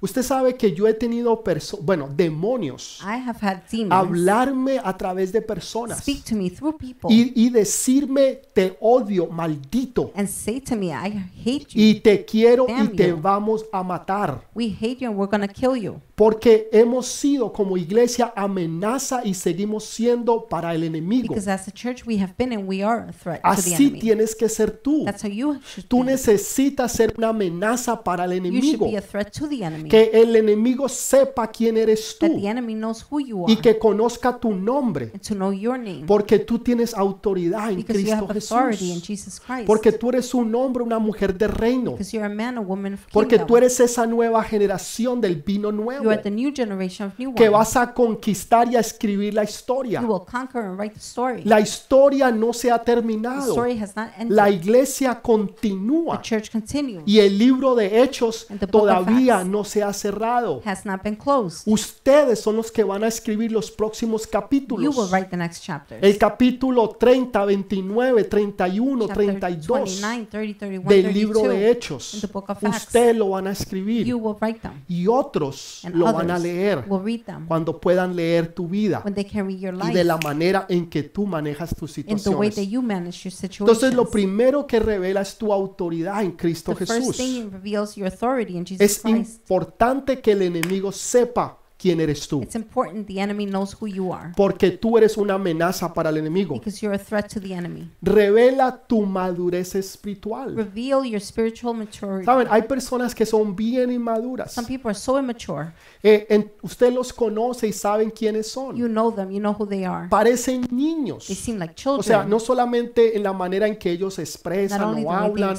[0.00, 1.42] Usted sabe que yo he tenido,
[1.82, 6.76] bueno, demonios I have had demons hablarme a través de personas speak to me through
[6.76, 11.82] people y, y decirme te odio, maldito, and say to me, I hate you.
[11.82, 13.18] y te quiero y te you.
[13.20, 14.46] vamos a matar.
[14.54, 16.00] We hate you and we're to kill you.
[16.14, 21.28] Porque hemos sido como iglesia amenaza y seguimos siendo para el enemigo.
[21.34, 23.74] Because as a church we have been and we are a threat to the Así
[23.86, 23.98] enemy.
[24.00, 25.04] tienes que ser tú.
[25.04, 26.04] That's how you should Tú be.
[26.12, 28.86] necesitas ser una amenaza para el You should enemigo.
[28.90, 29.88] be a threat to the enemy.
[29.88, 33.60] Que el enemigo sepa quién eres That tú the enemy knows who you y are
[33.62, 35.10] que conozca tu nombre.
[35.12, 36.04] and to know your name.
[36.06, 39.06] Porque tú tienes autoridad en Because you Cristo have authority in Jesús.
[39.06, 39.66] Jesus Christ.
[39.66, 41.92] Porque tú eres un hombre, una mujer de reino.
[41.92, 45.76] Because you're a man, woman of Porque tú eres esa nueva generación del vino You
[45.76, 49.42] nuevo are the new generation of new que vas a conquistar y a escribir la
[49.42, 50.00] You historia.
[50.02, 51.42] will conquer and write the story.
[51.44, 53.52] La historia no se ha The terminado.
[53.52, 54.36] story has not ended.
[54.36, 57.02] La iglesia The continúa church continues.
[57.06, 60.60] y el libro de Hechos the todavía no se ha cerrado.
[60.64, 61.62] Has not been closed.
[61.66, 65.10] Ustedes son los que van a escribir los próximos You will capítulos.
[65.10, 66.02] write the next chapters.
[66.02, 71.76] El capítulo 30, 29, 31, Chapter 32 29, 30, 31, del libro de 32.
[71.76, 72.14] Hechos.
[72.46, 73.16] Book of Acts.
[73.16, 74.82] Lo van a escribir You will write them.
[74.88, 78.68] y otros And lo van a others leer will read them cuando puedan leer tu
[78.68, 81.74] vida when they can read your y life de la manera en que tú manejas
[81.74, 82.70] tus in the way that situaciones.
[82.70, 84.10] you manage your Entonces lo situations.
[84.10, 87.16] primero que revela es tu autoridad en Cristo The first Jesús.
[87.16, 89.40] thing reveals your authority in Jesus Es Christ.
[89.42, 94.12] importante que el enemigo sepa quién eres tú, It's important the enemy knows who you
[94.12, 96.54] are porque tú eres una amenaza para el enemigo.
[96.54, 97.90] because you're a threat to the enemy.
[98.00, 100.54] Revela tu madurez espiritual.
[100.54, 102.24] Reveal your spiritual maturity.
[102.24, 104.52] Saben, hay personas que son bien inmaduras.
[104.52, 105.72] Some people are so immature.
[106.02, 108.76] Eh, en- usted los conoce y saben quiénes son.
[108.76, 110.08] You know them, you know who they are.
[110.08, 111.26] Parecen niños.
[111.26, 114.82] They seem like O sea, no solamente en la manera en que ellos se expresan
[114.82, 115.56] o they hablan,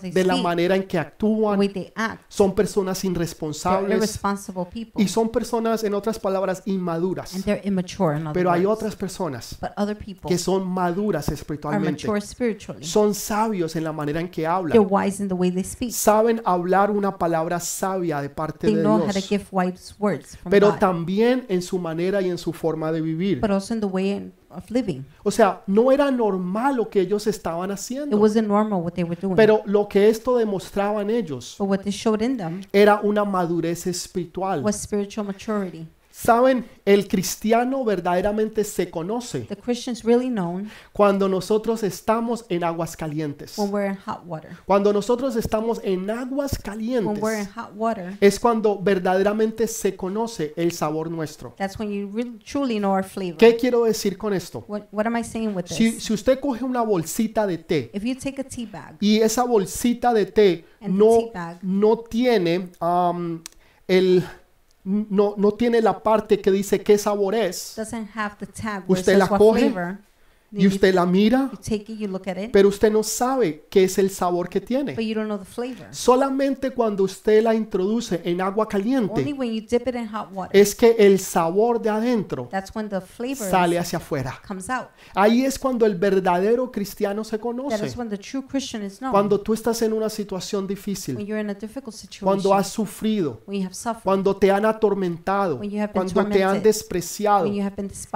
[0.00, 2.22] they de la manera en que the actúan, way they act.
[2.28, 5.02] son personas irresponsables irresponsible people.
[5.02, 7.32] y son personas, en otras palabras, And inmaduras.
[7.44, 8.78] they're immature in other Pero hay words.
[8.78, 12.06] otras personas But other people que son maduras are espiritualmente.
[12.06, 12.84] mature spiritually.
[12.84, 14.86] Son sabios en la manera en que They're hablan.
[14.90, 15.92] wise in the way they speak.
[15.92, 19.28] Saben hablar una palabra sabia de parte They de know how to Dios.
[19.28, 20.78] give wise words from Pero God.
[20.78, 23.40] también en su manera y en su forma de vivir.
[23.40, 25.04] But also in the way in of living.
[25.22, 28.16] O sea, no era normal lo que ellos estaban It haciendo.
[28.16, 29.36] wasn't normal what they were doing.
[29.36, 33.24] Pero lo que esto demostraba en ellos but what they showed in them era una
[33.24, 34.62] madurez espiritual.
[34.62, 35.86] was spiritual maturity.
[36.20, 42.96] Saben, el cristiano verdaderamente se conoce The Christians really known cuando nosotros estamos en aguas
[42.96, 43.56] calientes.
[43.56, 44.50] when we're in hot water.
[44.66, 49.94] Cuando nosotros estamos en aguas When calientes we're in hot water, es cuando verdaderamente se
[49.94, 51.54] conoce el sabor nuestro.
[51.56, 53.36] that's when you really truly know our flavor.
[53.38, 54.64] ¿Qué quiero decir con esto?
[54.66, 56.02] What, what am I saying with Si, this?
[56.02, 59.44] si usted coge una bolsita de té If you take a tea bag y esa
[59.44, 61.58] bolsita de té And the no, tea bag.
[61.62, 63.40] no tiene um,
[63.86, 64.24] el
[64.88, 67.74] no, no tiene la parte que dice qué sabor es.
[68.86, 69.98] Usted la coge flavor,
[70.50, 73.66] y usted la mira, you take it, you look at it, pero usted no sabe
[73.68, 74.94] qué es el sabor que tiene.
[74.94, 75.86] but you don't know the flavor.
[75.90, 80.28] Solamente cuando usted la introduce en agua Only caliente when you dip it in hot
[80.32, 84.40] water, es que el sabor de adentro that's when the flavor sale hacia afuera.
[84.46, 84.88] comes out.
[85.14, 87.94] Ahí es cuando el verdadero cristiano se conoce.
[89.10, 91.16] Cuando tú estás en una situación difícil,
[92.20, 93.40] cuando has sufrido,
[94.02, 95.60] cuando te han atormentado,
[95.92, 97.50] cuando te han despreciado,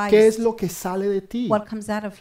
[0.09, 1.49] ¿qué es lo que sale de ti?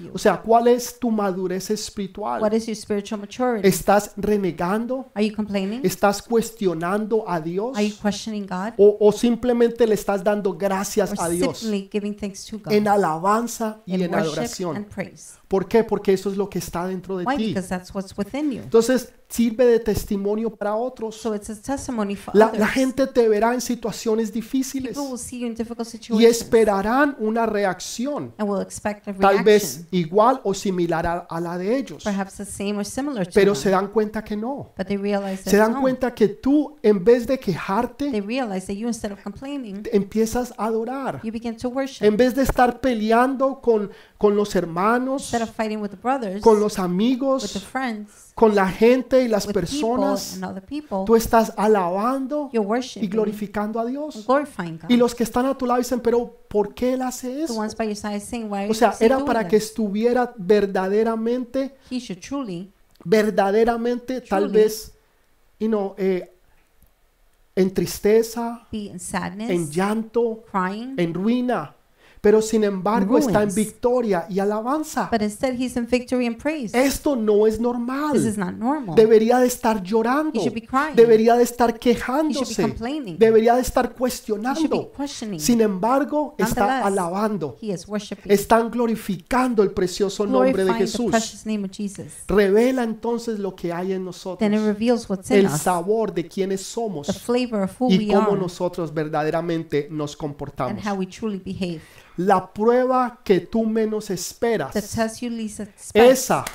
[0.02, 0.12] You?
[0.14, 2.54] O sea, ¿cuál es tu madurez What espiritual?
[2.54, 3.68] is your spiritual maturity?
[3.68, 5.12] ¿Estás renegando?
[5.14, 5.82] Are you complaining?
[5.84, 7.78] ¿Estás cuestionando a Dios?
[7.78, 8.74] Are you questioning God?
[8.78, 12.74] ¿O, o simplemente le estás dando gracias Or a Dios simply giving thanks to God
[12.74, 14.76] en alabanza y in en worship adoración?
[14.78, 15.41] and praise?
[15.52, 15.84] ¿Por qué?
[15.84, 17.36] Porque eso es lo que está dentro de Why?
[17.36, 17.48] ti.
[17.50, 18.62] Because that's what's within you.
[18.64, 21.16] Entonces, sirve de testimonio para otros.
[21.18, 22.60] So it's a testimony for La, others.
[22.60, 27.16] la gente te verá en situaciones difíciles People will see you in difficult y esperarán
[27.20, 31.58] una reacción, and will expect a tal vez reaction, igual o similar a, a la
[31.58, 33.62] de ellos, perhaps the same or similar to pero them.
[33.62, 34.74] se dan cuenta que no.
[34.78, 35.82] but they realize Se that dan no.
[35.82, 40.54] cuenta que tú, en vez de quejarte, They realize that you, instead of complaining, empiezas
[40.58, 41.22] a adorar.
[41.24, 42.06] you begin to worship.
[42.06, 45.36] En vez de estar peleando con, con los hermanos,
[46.00, 50.40] brothers, con los amigos, friends, con la gente y las personas,
[51.08, 54.24] tú estás alabando y glorificando a Dios.
[54.90, 57.68] Y los que están a tu lado dicen, pero ¿por qué él hace eso?
[58.22, 61.76] saying, O sea, era para que estuviera verdaderamente,
[62.22, 62.72] truly,
[63.04, 64.92] verdaderamente, tal vez,
[65.60, 66.32] you know, eh,
[67.56, 68.68] en tristeza,
[69.00, 71.76] sadness, en llanto, crying, en ruina.
[72.22, 75.10] Pero sin embargo está en victoria y alabanza.
[75.12, 76.78] but instead he's in victory and praise.
[76.78, 78.38] Esto no es This is normal.
[78.38, 78.96] not normal.
[78.96, 80.40] Debería de estar llorando.
[80.40, 80.96] He should be crying.
[80.96, 82.62] Debería de estar he should be quejándose.
[82.62, 83.18] complaining.
[83.18, 84.92] Debería de estar he should be cuestionando.
[84.96, 85.40] questioning.
[85.40, 87.58] Sin embargo, está alabando.
[87.60, 91.10] he is worshiping, Están glorificando el precioso nombre de the Jesús.
[91.10, 92.06] precious name of Jesus.
[92.28, 94.52] Revela entonces lo que hay en Then it nosotros.
[94.64, 98.32] reveals what's in El sabor de quienes the somos flavor of who y we cómo
[98.34, 100.86] are, nosotros verdaderamente nos and comportamos.
[100.86, 101.82] how we truly behave.
[102.18, 106.46] La prueba que tú menos esperas, The test you least expect, esa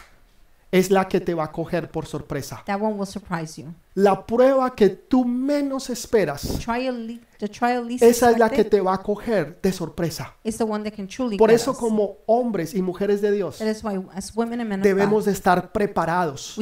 [0.71, 2.63] es la que te va a coger por sorpresa.
[2.67, 3.73] that one will surprise you.
[3.99, 7.19] La prueba que tú menos esperas, Trial,
[8.01, 10.35] esa es la que te va a coger de sorpresa.
[11.39, 13.59] Por eso como hombres y mujeres de Dios
[14.83, 16.57] debemos de estar preparados.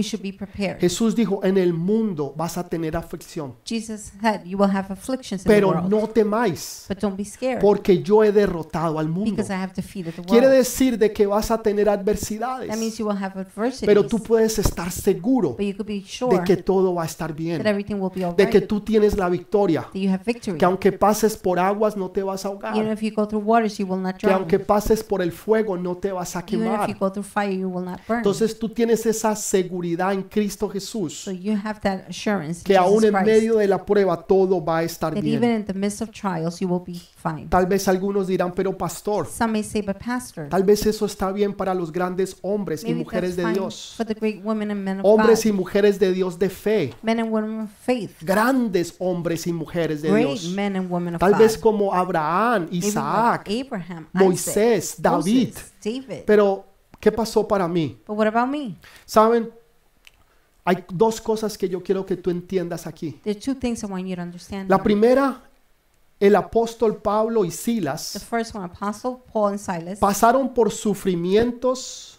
[0.80, 5.42] Jesús dijo, en el mundo vas a tener aflicción, Jesus said, "You will have afflictions
[5.42, 6.86] in the pero no temáis,
[7.60, 9.42] porque yo he derrotado al mundo.
[10.26, 12.70] Quiere world." decir de que vas a tener adversidades,
[13.84, 18.10] pero tú puedes estar seguro de que todo va a estar that bien, everything will
[18.14, 22.44] be de que tú tienes la victoria, que aunque pases por aguas no te vas
[22.44, 25.22] a Even ahogar, if you go through waters, you will not que aunque pases por
[25.22, 26.88] el fuego no te vas a quemar.
[28.08, 32.76] Entonces tú tienes esa seguridad en Cristo Jesús, so you have that assurance in que
[32.76, 35.52] aún en medio de la prueba todo va a estar that even bien.
[35.52, 37.48] in the midst of trials, you will be fine.
[37.48, 41.32] Tal vez algunos dirán, pero pastor, Some may say, but pastor, tal vez eso está
[41.32, 43.96] bien para los grandes hombres y mujeres de Dios,
[45.02, 49.52] hombres y mujeres de Dios de fe, men and women of faith, grandes hombres y
[49.52, 50.48] mujeres de great Dios.
[50.48, 51.38] men and women of Tal God.
[51.38, 55.48] vez como Abraham, like Isaac, Abraham, Moisés, Isaac, David.
[55.48, 56.22] Moses, David.
[56.26, 56.64] Pero,
[57.00, 57.98] ¿qué pasó para mí?
[58.06, 58.76] But what about me?
[59.04, 59.50] Saben,
[60.64, 63.20] hay dos cosas que yo quiero que tú entiendas aquí.
[63.22, 64.68] There are two things I want you to understand.
[64.70, 65.42] La primera,
[66.18, 72.18] el apóstol Pablo y The Silas first one, Apostle Paul and Silas pasaron por sufrimientos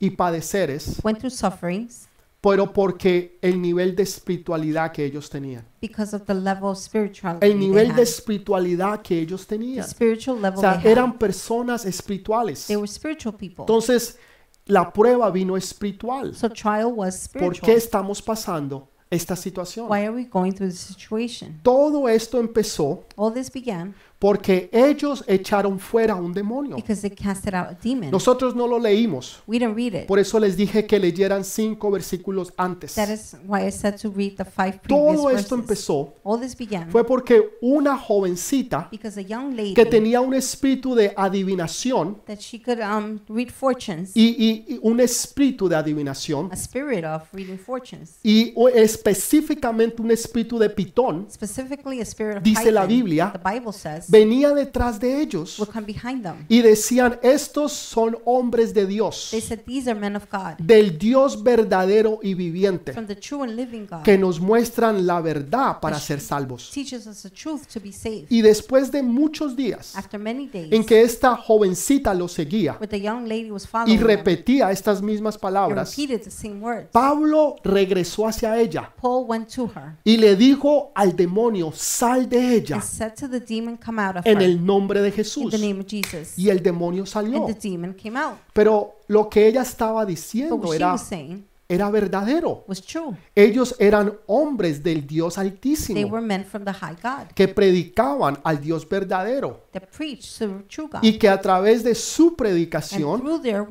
[0.00, 2.08] y padeceres, went through sufferings
[2.44, 7.46] pero porque el nivel de espiritualidad que ellos tenían, because of the level of spirituality
[7.46, 9.82] el nivel they de espiritualidad que ellos tenían.
[9.82, 11.18] O sea, eran had.
[11.18, 12.66] personas espirituales.
[12.66, 13.62] They were spiritual people.
[13.62, 14.18] Entonces,
[14.66, 16.34] la prueba vino espiritual.
[16.34, 17.60] So trial was ¿Por spiritual.
[17.62, 19.88] qué estamos pasando esta situación?
[19.88, 21.60] Why are we going through this situation?
[21.62, 26.76] Todo esto empezó All this began porque ellos echaron fuera un demonio.
[26.76, 28.10] because they casted out a demon.
[28.10, 29.42] Nosotros no lo leímos.
[29.46, 30.06] We didn't read it.
[30.06, 32.94] Por eso les dije que leyeran cinco versículos antes.
[32.94, 35.40] That is why I said to read the five previous Todo verses.
[35.42, 40.20] esto empezó All this began fue porque una jovencita because a young lady que tenía
[40.20, 45.68] un espíritu de adivinación that she could um, read fortunes, y, y- y un espíritu
[45.68, 52.00] de adivinación a spirit of reading fortunes, y o- específicamente un espíritu de pitón specifically
[52.00, 55.86] a spirit of Dice la Biblia, the Bible says, venía detrás de ellos will come
[55.86, 56.46] behind them.
[56.48, 60.96] y decían estos son hombres de Dios They said, These are men of God, del
[60.96, 65.80] Dios verdadero y viviente from the true and living God, que nos muestran la verdad
[65.80, 68.26] para ser salvos teaches us the truth to be saved.
[68.30, 72.86] y después de muchos días After many days, en que esta jovencita lo seguía where
[72.86, 76.88] the young lady was y them, repetía estas mismas and palabras repeated the same words,
[76.92, 82.54] Pablo regresó hacia ella Paul went to her y le dijo al demonio, sal de
[82.54, 85.14] ella and said to the demon, Come out of en her el nombre de in
[85.14, 85.50] Jesús.
[85.50, 86.38] the name of Jesus.
[86.38, 87.46] Y el demonio salió.
[87.46, 88.38] And the demon came out.
[88.52, 92.64] Pero lo que ella estaba But diciendo what she era, was saying era verdadero.
[92.68, 93.16] was true.
[93.34, 98.38] Ellos eran hombres del Dios They Altísimo were men from the high God que predicaban
[98.44, 101.00] al Dios verdadero that preached the true God.
[101.02, 103.66] y que a través de su And predicación through their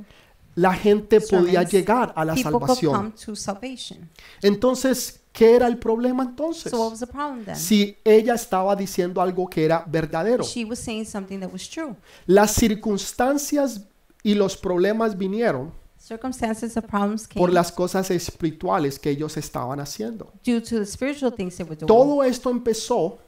[0.55, 3.13] la gente podía sermons, llegar a la people could salvación.
[3.25, 4.09] to salvation.
[4.41, 6.71] Entonces, ¿qué era el problema entonces?
[6.71, 7.57] So what was the problem then?
[7.57, 10.45] Si ella estaba diciendo algo que era verdadero.
[10.45, 11.95] She was saying something that was true.
[12.25, 13.81] Las circunstancias
[14.23, 19.79] y los problemas vinieron Circumstances of problems came por las cosas espirituales que ellos estaban
[19.79, 20.31] haciendo.
[20.45, 21.87] due to the spiritual things they were doing.
[21.87, 23.19] Todo esto empezó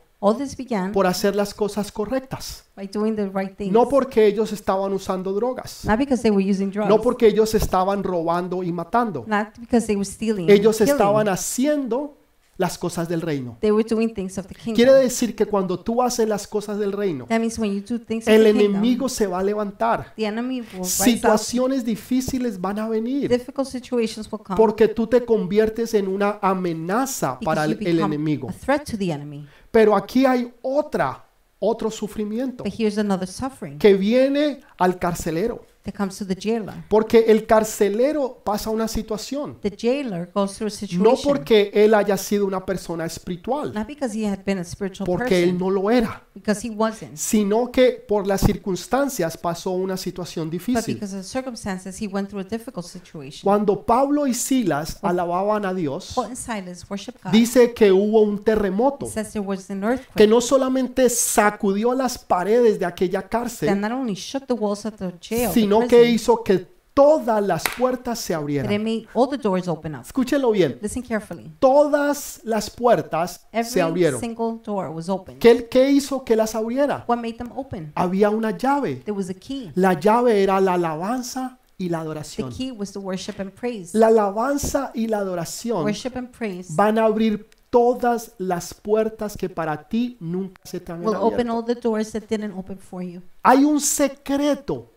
[0.94, 3.72] por hacer las cosas correctas, by doing the right things.
[3.72, 6.90] no porque ellos estaban usando drogas, Not because they were using drugs.
[6.90, 9.24] no porque ellos estaban robando y matando.
[9.28, 10.50] Not because they were stealing.
[10.50, 12.18] Ellos and estaban haciendo
[12.58, 13.58] las cosas del reino.
[13.60, 14.76] They were doing things of the kingdom.
[14.76, 18.00] Quiere decir que cuando tú haces las cosas del reino, that means when you do
[18.00, 20.14] things of el the kingdom, enemigo se va a levantar.
[20.16, 20.86] the enemy will rise up.
[21.06, 26.40] Situaciones difíciles van a venir Difficult situations will come porque tú te conviertes en una
[26.42, 28.50] amenaza because para el, enemigo.
[28.50, 29.46] a threat to the enemy.
[29.76, 31.26] Pero aquí hay otra,
[31.60, 35.66] otro sufrimiento But here's another suffering que viene al carcelero.
[35.86, 36.74] That comes to the jailer.
[36.90, 39.58] Porque el carcelero pasa una situación.
[39.62, 43.88] The jailer goes through a situation No porque él haya sido una persona espiritual, not
[43.88, 47.16] because he had been a spiritual porque él person, no lo era, because he wasn't,
[47.16, 50.96] sino que por las circunstancias pasó una situación but difícil.
[50.96, 53.42] because of the circumstances he went through a difficult situation.
[53.44, 57.32] Cuando Pablo y Silas alababan a Dios, Paul and Silas worship God.
[57.32, 62.18] dice que hubo un terremoto says there was an que earthquake no solamente sacudió las
[62.18, 65.88] paredes de aquella that cárcel, not only shook the walls of the jail, the sino
[65.88, 68.84] que hizo que todas las puertas se it abrieran.
[68.84, 70.02] made all the doors open up.
[70.04, 71.52] Escúchelo bien, Listen carefully.
[71.60, 74.20] todas las puertas se abrieron.
[74.22, 75.38] single door was open.
[75.40, 77.04] ¿Qué, qué hizo que las abriera?
[77.08, 77.92] What made them open?
[77.96, 78.96] Había una llave.
[79.04, 79.72] There was a key.
[79.76, 82.50] La llave era la alabanza y la The adoración.
[82.54, 83.98] key was the worship and praise.
[83.98, 89.50] La alabanza y la adoración Worship and praise van a abrir todas las puertas que
[89.50, 91.54] para ti nunca se te han will open abierto.
[91.58, 93.22] all the doors that didn't open for you.
[93.44, 94.94] Hay un secreto.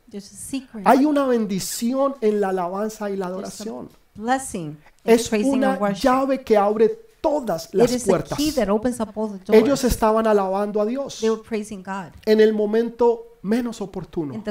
[0.85, 3.89] Hay una bendición en la alabanza y la adoración.
[5.05, 8.39] Es una llave que abre todas las puertas.
[9.49, 11.23] Ellos estaban alabando a Dios
[12.27, 14.43] en el momento menos in oportuno,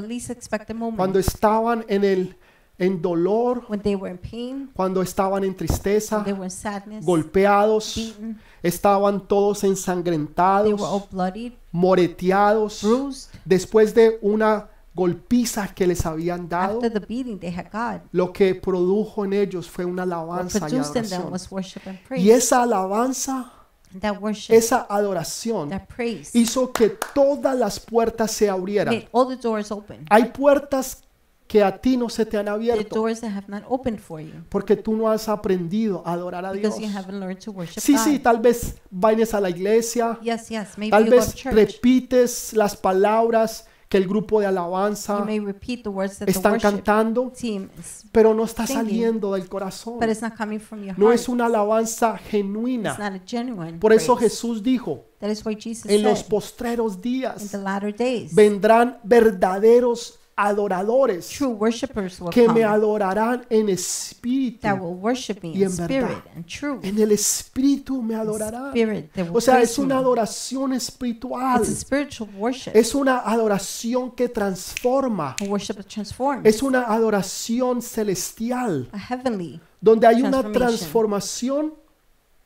[0.95, 2.35] cuando estaban en el
[2.79, 3.65] en dolor,
[4.73, 6.23] cuando estaban en tristeza,
[7.01, 8.15] golpeados,
[8.61, 11.09] estaban todos ensangrentados,
[11.71, 18.01] moreteados, después de una golpiza que les habían dado, After the beating they had God.
[18.11, 21.31] lo que produjo en ellos fue una What alabanza y produced in them adoración.
[21.31, 23.53] was worship and Y esa alabanza,
[24.01, 28.93] That worship, esa adoración that praise, hizo que todas las puertas se abrieran.
[28.93, 30.05] made all the doors open.
[30.09, 31.03] Hay puertas
[31.47, 34.19] que a ti no se te han The abierto doors that have not opened for
[34.19, 36.75] you porque tú no has aprendido a adorar a Dios.
[36.75, 38.01] because you haven't learned to worship Sí, God.
[38.03, 40.77] sí, tal vez vayas a la iglesia, Yes, yes.
[40.77, 41.53] Maybe tal you go to vez church.
[41.55, 45.25] repites las palabras que el grupo de alabanza
[46.25, 47.31] están cantando,
[48.11, 49.99] pero no está saliendo del corazón.
[50.97, 52.97] No es una alabanza genuina.
[53.79, 54.15] Por eso.
[54.17, 57.49] Jesús dijo, en los postreros días
[58.33, 64.59] vendrán verdaderos adoradores true worshipers will que me adorarán en espíritu.
[64.61, 66.23] that will worship me y en spirit verdad.
[66.35, 66.85] and truth.
[66.85, 68.73] En el espíritu me adorarán.
[69.33, 71.63] O sea, es una adoración espiritual.
[72.73, 75.35] Es una adoración que transforma.
[75.41, 76.45] a worship that transforms.
[76.45, 78.89] Es una adoración celestial
[79.81, 81.73] donde hay una transformación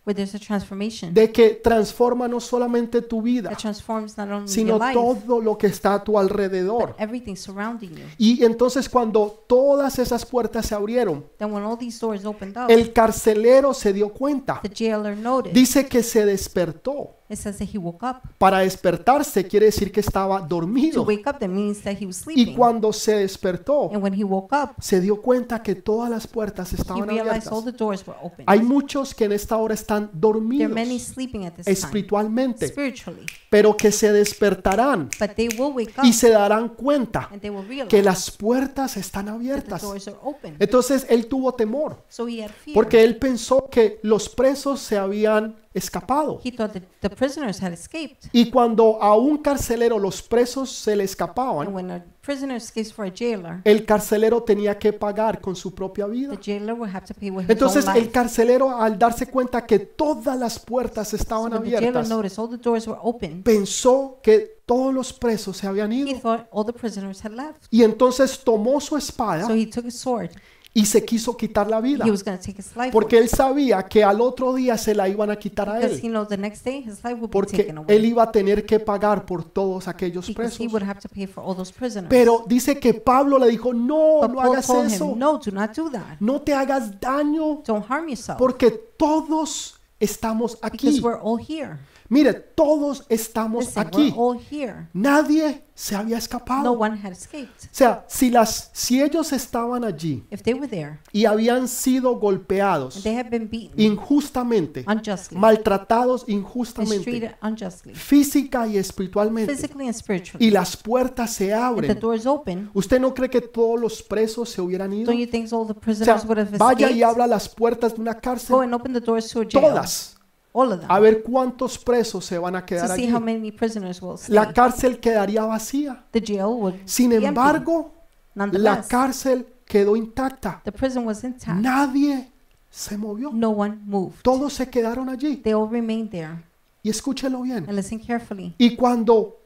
[0.06, 4.48] where there's a transformation de que transforma no solamente tu vida, that transforms not only
[4.48, 6.88] sino your life, todo lo que está a tu alrededor.
[6.90, 8.06] but everything surrounding you.
[8.18, 12.70] Y entonces cuando todas esas puertas se abrieron, Then when all these doors opened up,
[12.70, 14.60] el carcelero se dio cuenta.
[14.64, 15.54] the jailer noticed.
[15.54, 17.18] Dice que se despertó.
[17.32, 18.18] It says that he woke up.
[18.38, 21.04] Para despertarse quiere decir que estaba To dormido.
[21.04, 22.56] wake up, that means that he was Y sleeping.
[22.58, 26.74] cuando se despertó, And when he woke up, se dio cuenta que todas las puertas
[26.74, 27.66] he estaban realized all abiertas.
[27.66, 28.44] the doors were open.
[28.48, 31.74] Hay muchos que en esta hora están There are dormidos many sleeping at this time,
[31.74, 37.30] espiritualmente, spiritually, pero que se despertarán but they will wake up y se darán cuenta
[37.32, 39.82] and they will realize que las puertas están that the abiertas.
[39.82, 40.56] doors are open.
[40.60, 42.74] Entonces él tuvo temor So he had fear.
[42.74, 46.40] porque él pensó que los presos se habían escapado.
[46.44, 48.26] He thought that the prisoners had escaped.
[48.34, 52.94] Y cuando a un carcelero los presos se le And escapaban, when a prisoner escapes
[52.94, 56.32] for a jailer, el carcelero tenía que pagar con su propia vida.
[56.36, 58.12] the jailer will have to pay with his Entonces own el life.
[58.12, 62.50] carcelero al darse cuenta que todas las puertas estaban when the jailer abiertas, noticed all
[62.50, 66.20] the doors were open, pensó que todos los presos se habían he ido.
[66.20, 67.64] thought all the prisoners had left.
[67.72, 70.30] Y entonces tomó su espada So he took his sword.
[70.74, 72.06] Y se quiso quitar la vida.
[72.06, 74.96] He was going to take his life Porque él sabía que al otro día se
[74.96, 76.28] la iban a quitar a because he él.
[76.30, 78.06] the next day his life would be Porque taken él away.
[78.06, 80.72] iba a tener que pagar por todos aquellos Because he presos.
[80.74, 82.08] would have to pay for all those prisoners.
[82.10, 85.12] Pero dice que Pablo le dijo, no, But no Paul hagas told eso.
[85.12, 86.18] him, no, do not do that.
[86.22, 88.38] No te hagas daño Don't harm yourself.
[88.38, 91.02] porque todos estamos Because aquí.
[91.02, 91.80] we're all here.
[92.14, 94.12] Mire, todos estamos Listen, aquí.
[94.12, 94.90] we're all here.
[94.94, 96.72] Nadie se había No escapado.
[96.74, 97.70] O one had escaped.
[97.72, 102.20] sea, si las si ellos estaban allí If they were there y habían sido and
[102.22, 109.96] golpeados they had been beaten injustamente, unjustly, maltratados injustamente, unjustly, física y espiritualmente, physically and
[109.96, 113.80] spiritually, y las puertas se and the abren, doors open, ¿usted no cree que todos
[113.80, 115.06] los presos se hubieran ido?
[115.10, 117.04] don't you think all the O sea, prisoners would have vaya y escaped?
[117.06, 119.62] habla a las puertas de una Go cárcel, and open the doors to a jail.
[119.62, 120.18] todas,
[120.54, 120.92] All of them.
[120.92, 123.14] a ver cuántos presos se van a To quedar see allí.
[123.14, 124.34] how many prisoners will stay.
[124.36, 126.04] La cárcel quedaría vacía.
[126.12, 127.28] The jail would Sin be empty.
[127.28, 127.94] embargo,
[128.36, 130.62] la cárcel quedó intacta.
[130.66, 131.60] the prison was intact.
[131.60, 132.32] Nadie
[132.70, 133.32] se movió.
[133.34, 134.22] No one moved.
[134.24, 135.38] Todos se quedaron allí.
[135.38, 136.44] They all remained there.
[136.84, 137.66] Y escúchelo bien.
[137.68, 138.56] And listen carefully.
[138.58, 139.38] Y cuando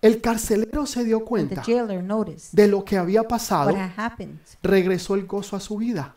[0.00, 1.62] el carcelero se dio cuenta
[2.52, 3.76] de lo que había pasado,
[4.62, 6.14] regresó el gozo a su vida.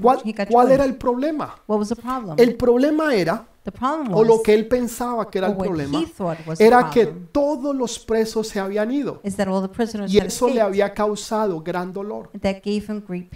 [0.00, 1.54] ¿Cuál, cuál era el problema?
[2.36, 3.46] El problema era,
[4.12, 6.00] o lo que él pensaba que era el problema,
[6.58, 9.20] era que todos los presos se habían ido.
[10.08, 12.30] Y eso le había causado gran dolor.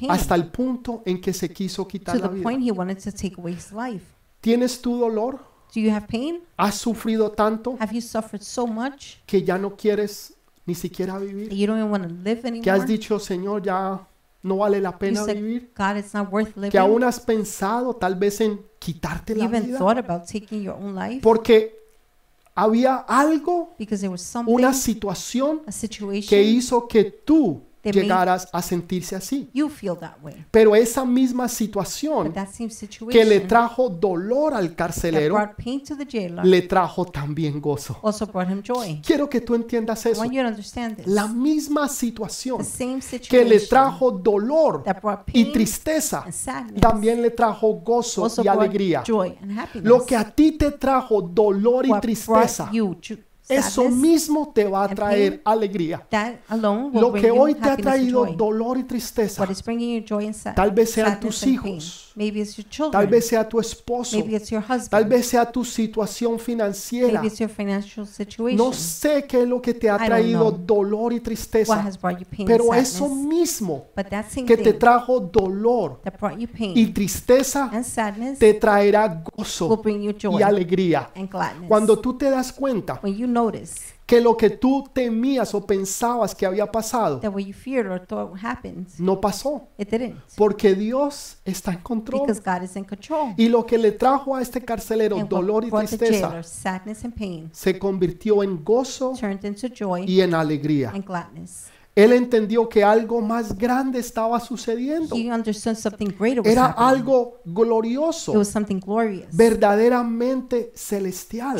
[0.08, 2.42] Hasta el punto en que se quiso quitar la vida.
[4.40, 5.55] ¿Tienes tu dolor?
[5.74, 6.40] Do you have pain?
[6.56, 11.22] ¿Has sufrido tanto Have you suffered so much que ya no quieres ni siquiera that
[11.22, 11.52] vivir?
[11.52, 12.86] you don't even want to live Que has anymore?
[12.86, 14.00] dicho, Señor, ya
[14.42, 15.70] no vale la You pena said, vivir.
[15.76, 16.78] God, it's not worth Que living.
[16.80, 19.78] aún has pensado tal vez en quitarte You la even vida.
[19.78, 21.74] thought about taking your own life Porque
[22.54, 27.60] había algo, because there was something, una situación a situation que hizo que tú
[27.92, 29.50] llegaras a sentirse así.
[29.52, 30.46] you feel that way.
[30.50, 32.32] Pero esa misma situación
[33.10, 37.98] que le trajo dolor al carcelero, brought pain to the jailer le trajo también gozo.
[38.02, 39.00] also brought him joy.
[39.04, 40.22] Quiero que tú entiendas eso.
[41.06, 42.60] La misma situación
[43.28, 44.84] que le trajo dolor
[45.32, 46.24] y tristeza,
[46.80, 49.02] también le trajo gozo y alegría.
[49.74, 52.70] Lo que a ti te trajo dolor y tristeza,
[53.48, 56.06] eso mismo te va a traer alegría.
[56.92, 59.42] Lo que hoy te ha traído dolor y tristeza,
[60.54, 62.05] Tal vez sean tus hijos.
[62.16, 62.92] Maybe it's your children.
[62.92, 64.88] tal vez sea tu esposo, Maybe it's your husband.
[64.88, 67.12] tal vez sea tu situación financiera.
[67.20, 68.56] Maybe it's your financial situation.
[68.56, 72.18] No sé qué es lo que te ha traído dolor y what tristeza, has brought
[72.18, 76.38] you pain pero and eso mismo But that same que te trajo dolor that brought
[76.38, 81.10] you pain y tristeza and sadness te traerá will gozo bring you joy y alegría.
[81.14, 81.68] and gladness.
[81.68, 86.32] Cuando tú te das cuenta when you notice que lo que tú temías o pensabas
[86.32, 90.14] que había pasado that what you feared or thought happened, no pasó, it didn't.
[90.36, 92.22] porque Dios está en control.
[92.22, 93.34] Because God is in control.
[93.36, 97.14] Y lo que le trajo a este carcelero And dolor y tristeza jailer sadness and
[97.14, 100.90] pain se convirtió en gozo turned into joy y en alegría.
[100.90, 101.66] and gladness.
[101.96, 105.16] Él entendió que algo más grande estaba sucediendo.
[106.44, 108.34] Era algo glorioso,
[109.32, 111.56] verdaderamente celestial.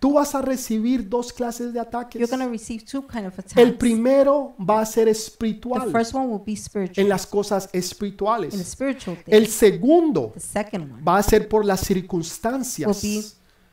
[0.00, 2.22] Tú vas a recibir dos clases de ataques.
[3.56, 5.92] El primero va a ser espiritual,
[6.96, 8.54] en las cosas espirituales.
[9.26, 10.32] El segundo
[11.06, 13.02] va a ser por las circunstancias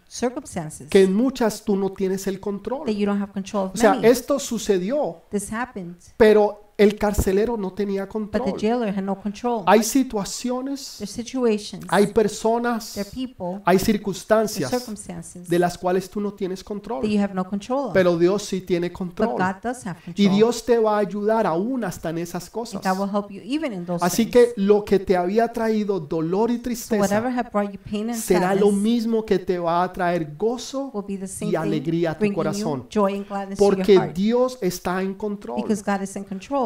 [0.10, 2.86] circumstances que en muchas tú no tienes el control.
[2.86, 4.08] that you don't have control of O sea, many.
[4.08, 8.58] esto sucedió, this happened, pero el carcelero no tenía but the control.
[8.60, 9.64] jailer had no control.
[9.68, 16.22] Hay situaciones, situations, hay there personas, are people, hay circunstancias circumstances de las cuales tú
[16.22, 17.06] no tienes that control.
[17.06, 17.94] you have no control of.
[17.94, 19.30] Pero Dios sí tiene But control.
[19.38, 20.36] God does have Y control.
[20.36, 22.82] Dios te va a ayudar aún hasta en esas cosas.
[22.84, 24.32] God will help you even in those Así things.
[24.32, 27.20] que lo que te había traído dolor y So tristeza
[27.52, 31.18] brought you pain and será lo mismo que te va a traer gozo will be
[31.18, 32.88] the same y alegría a tu corazón.
[32.90, 34.00] joy and Porque.
[34.14, 35.60] Dios está en control.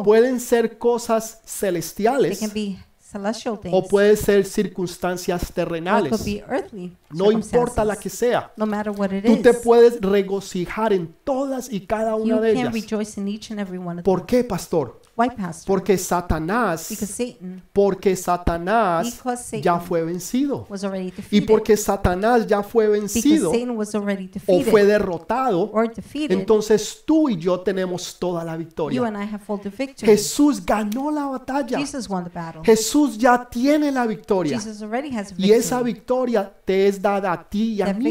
[0.04, 3.74] Pueden ser cosas They celestiales can be celestial things.
[3.74, 6.10] o pueden ser circunstancias or it terrenales.
[6.10, 8.52] could be earthly No importa la que sea.
[8.56, 9.56] No matter what it Tú te is.
[9.58, 12.72] puedes regocijar en todas y cada You una de can ellas.
[12.74, 14.04] rejoice in each and every one of them.
[14.04, 15.00] ¿Por qué, pastor?
[15.16, 15.66] Why, Pastor?
[15.66, 20.66] Porque Satanás, Because Satan, porque Satanás because ya Satan fue vencido.
[20.68, 21.46] was already Y defeated.
[21.46, 27.02] porque Satanás ya fue vencido Satan was already o fue defeated derrotado, or defeated, entonces
[27.06, 29.04] tú y yo tenemos toda la you victoria.
[29.06, 30.06] and I have the victory.
[30.10, 31.78] Jesús ganó la batalla.
[31.78, 32.62] Jesus won the battle.
[32.64, 34.58] Jesús ya tiene la victoria.
[34.58, 38.04] Jesus has a Y esa victoria te es dada a ti y a That mí.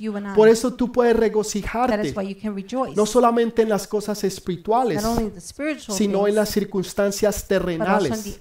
[0.00, 0.16] you.
[0.34, 2.96] Por eso tú puedes regocijarte, is why you can rejoice.
[2.96, 8.40] no solamente en las cosas espirituales, Not only the spiritual sino en las circunstancias terrenales,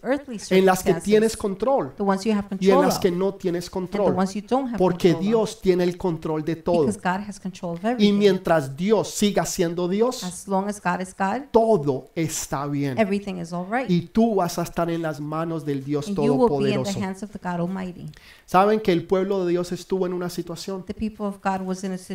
[0.50, 1.94] en las que tienes control
[2.60, 4.16] y en las que no tienes control.
[4.78, 5.16] Porque.
[5.16, 6.88] Dios tiene el control de todo.
[7.98, 10.46] Y mientras Dios siga siendo Dios,
[11.52, 12.98] todo está bien.
[13.88, 17.00] Y tú vas a estar en las manos del Dios Todopoderoso.
[18.46, 20.86] Saben que el pueblo de Dios estuvo en una situación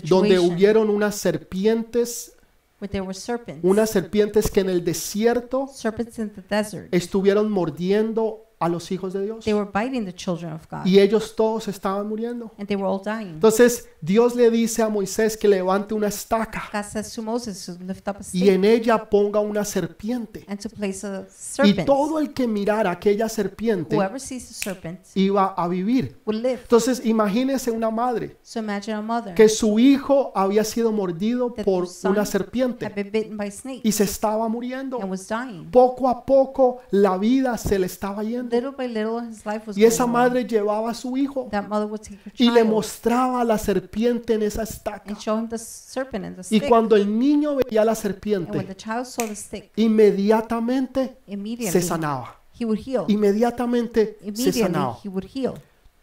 [0.04, 2.34] donde hubieron unas serpientes,
[2.80, 3.60] where there were serpents.
[3.62, 6.88] unas serpientes que en el desierto serpents in the desert.
[6.92, 9.44] estuvieron mordiendo a los hijos de Dios.
[9.44, 10.84] They were biting the children of God.
[10.86, 12.52] Y ellos todos estaban muriendo.
[12.58, 13.34] And they were all dying.
[13.34, 17.72] Entonces Dios le dice a Moisés que levante una estaca God says to Moses to
[17.82, 20.44] lift up a y en ella ponga una serpiente.
[20.46, 21.86] and to place a Y serpent.
[21.86, 26.18] todo el que mirara aquella serpiente Whoever sees serpent iba a vivir.
[26.26, 26.60] will live.
[26.62, 31.64] Entonces imagínese una madre So imagine a mother que su hijo había sido mordido That
[31.64, 35.00] por their son una had serpiente been bitten by a snake y se estaba muriendo.
[35.00, 35.70] and was dying.
[35.70, 38.49] Poco a poco la vida se le estaba yendo.
[38.50, 41.68] Little by little, his life was Y esa going madre llevaba a su hijo That
[41.68, 45.04] mother would take her y le child mostraba a la serpiente en esa estaca.
[45.10, 46.68] and show him the serpent and the Y stick.
[46.68, 51.32] cuando el niño veía la And when serpiente, the child saw the stick, inmediatamente se
[51.32, 52.36] immediately sanaba.
[52.58, 53.04] he would heal.
[53.08, 54.98] Inmediatamente se Immediately sanaba.
[55.02, 55.54] he would heal.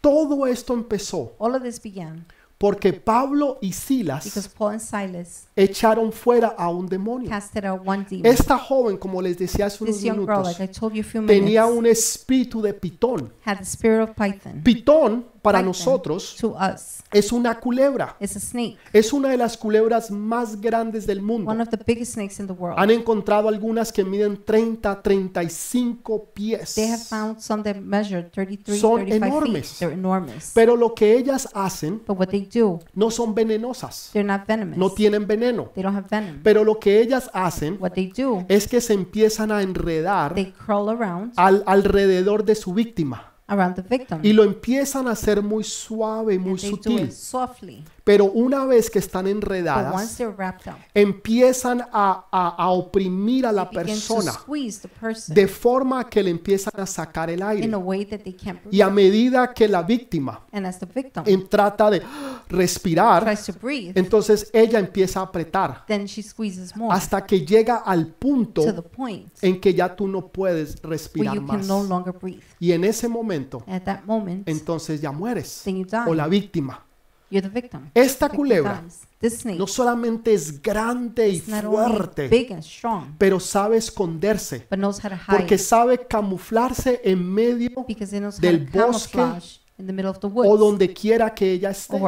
[0.02, 2.26] Todo esto empezó All of this began
[2.58, 7.30] porque Pablo y Silas Paul and Silas echaron fuera a un demonio.
[8.24, 11.86] Esta joven, como les decía hace unos young girl, minutos, like few tenía minutes, un
[11.86, 13.32] espíritu de pitón.
[14.64, 18.15] Pitón, para nosotros, to us, es una culebra.
[18.19, 21.51] it's a snake, Es una de las culebras más grandes del one mundo.
[21.63, 22.77] of the biggest snakes in the world.
[22.79, 26.75] Han encontrado algunas que miden 30, 35 pies.
[26.75, 29.67] They have found some that measure 33, Son 35 enormes.
[29.69, 29.79] feet.
[29.79, 30.51] They're enormous.
[30.53, 34.77] Pero lo que ellas hacen But what they do, no son venenosas, they're not venomous.
[34.77, 35.71] no tienen veneno.
[35.73, 36.41] They don't have venom.
[36.43, 40.51] Pero lo que ellas hacen What they do, es que se empiezan a enredar they
[40.51, 44.20] crawl around al, alrededor de su víctima around the victim.
[44.24, 47.00] y lo empiezan a hacer muy suave y muy And they do sutil.
[47.00, 47.84] it softly.
[48.08, 49.93] Pero una vez que están enredadas,
[50.93, 54.32] empiezan a, a- a oprimir a la persona
[55.34, 57.66] de forma que le empiezan a sacar el aire.
[58.72, 60.39] Y a medida que la víctima
[61.28, 62.01] em- trata de
[62.47, 65.84] respirar, tries to breathe, entonces ella empieza a apretar
[66.93, 68.62] hasta que llega al punto
[69.41, 71.68] en que ya tú no puedes respirar más.
[72.60, 75.62] Y en ese momento, At that moment, entonces ya mueres.
[76.08, 76.86] O la víctima.
[77.30, 77.89] You're the victim.
[77.93, 78.84] Esta culebra
[79.57, 82.30] no solamente es grande y fuerte,
[82.61, 84.67] strong, pero sabe esconderse.
[85.30, 87.86] Porque sabe camuflarse en medio
[88.39, 89.19] del bosque
[90.34, 91.99] o donde quiera que ella esté.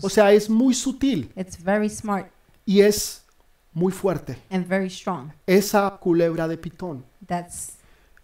[0.00, 1.32] O sea, es muy sutil
[2.64, 3.24] y es
[3.72, 4.38] muy fuerte.
[5.46, 7.04] Esa culebra de pitón.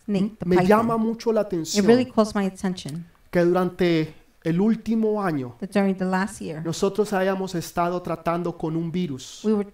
[0.06, 4.14] Me llama mucho la It atención really calls my attention que durante
[4.44, 9.40] el último año that during the last year nosotros hayamos estado tratando con un virus
[9.44, 9.68] we were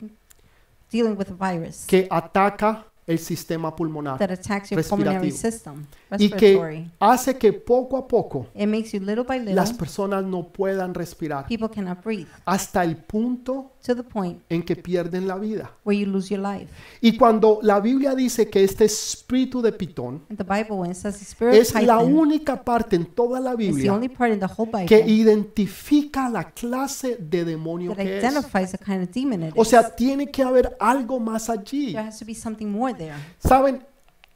[0.91, 5.51] dealing with a virus que ataca el sistema pulmonar that attacks your pulmonary respirativo.
[5.51, 5.87] system,
[6.19, 6.91] y que respiratory.
[7.01, 10.95] hace que poco a poco It makes you little by little, las personas no puedan
[10.95, 15.73] respirar people cannot breathe hasta el punto to the point en que pierden la vida.
[15.85, 16.69] where you lose your life.
[17.01, 21.19] Y cuando la Biblia dice que este espíritu de pitón the Bible, when it says
[21.19, 24.33] the spirit es la Python única parte en toda la is the Biblia only part
[24.33, 28.25] in the whole que Bible identifica la clase de demonio that que es.
[28.25, 29.69] identifies the kind of demon it O is.
[29.69, 31.93] sea, tiene que haber algo más allí.
[31.93, 33.15] There has to be something more there.
[33.39, 33.83] Saben,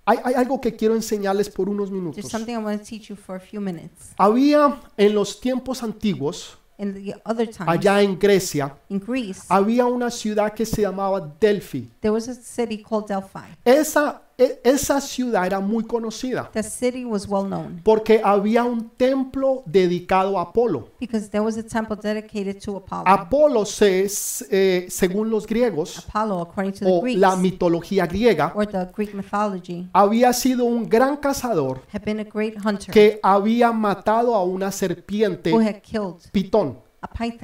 [0.07, 2.31] hay, hay algo que quiero enseñarles por unos There's minutos.
[2.31, 4.13] something I want to teach you for a few minutes.
[4.19, 9.87] Había en los tiempos antiguos, In the other times, allá en Grecia, in Greece, había
[9.87, 11.89] una ciudad que se llamaba Delphi.
[12.01, 13.55] there was a city called Delphi.
[13.65, 19.63] Esa, esa ciudad era muy conocida The city was well known porque había un templo
[19.67, 20.89] dedicado a Apolo.
[21.01, 23.05] because there was a temple dedicated to Apollo.
[23.07, 24.07] Apolo, se,
[24.51, 28.89] eh, según los griegos Apollo, according to the o Greeks, la mitología griega, or the
[28.97, 34.35] Greek mythology, había sido un gran cazador had been a great hunter que había matado
[34.35, 36.79] a una serpiente who had killed pitón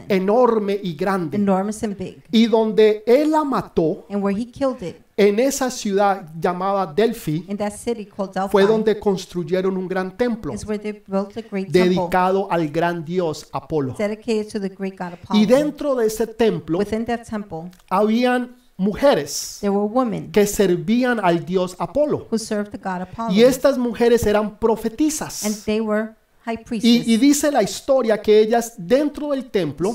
[0.09, 1.37] enorme y grande.
[1.37, 2.23] enormous and big.
[2.31, 7.45] Y donde él la mató, And where he killed it, en esa ciudad llamada Delphi,
[7.47, 10.55] in that city called Delphi, fue donde construyeron un gran templo
[11.69, 13.95] dedicado al gran dios Apolo.
[13.99, 19.59] dedicated to the great god Y dentro de ese templo Within that temple, habían mujeres
[19.61, 22.27] there were women que servían al dios Apolo.
[22.31, 24.57] who served the god Apollo, Y estas mujeres eran
[26.47, 29.93] high Y, y dice la historia que ellas dentro del templo,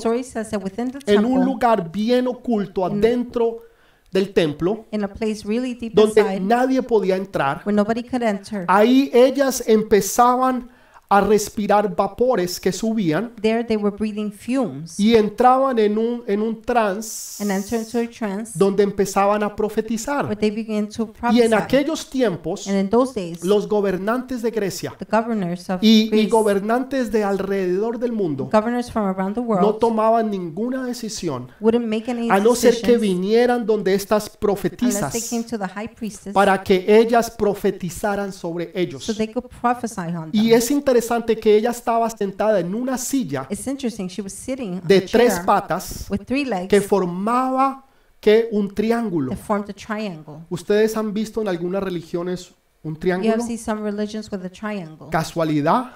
[1.04, 3.66] en un lugar bien oculto adentro
[4.12, 8.22] del templo, in a place really deep donde inside, nadie podía entrar, where nobody could
[8.22, 10.70] enter, ahí ellas empezaban
[11.08, 16.40] a respirar vapores que subían there they were breathing fumes y entraban en un, en
[16.42, 20.36] un trance and entered into a trance donde empezaban a where profetizar.
[20.38, 24.94] they began to Y en aquellos tiempos, And in those days, los gobernantes de Grecia
[24.98, 29.40] the governors of y, y Greece, gobernantes de alrededor del mundo governors from around the
[29.40, 33.94] no world, tomaban ninguna decisión wouldn't make any a no ser que decisions vinieran donde
[33.94, 38.78] estas unless they profetizas came to the high priestess para que ellas profetizaran sobre so
[38.78, 39.16] ellos.
[39.16, 40.58] they could prophesy on Y them.
[40.58, 44.86] es interesante que ella estaba sentada en una silla It's interesting, she was sitting on
[44.86, 47.84] de tres patas with three legs que formaba
[48.18, 49.32] que un triángulo.
[50.48, 53.34] ¿Ustedes han visto en algunas religiones un You triángulo?
[53.34, 55.08] have seen some religions with a triangle.
[55.10, 55.92] Casualidad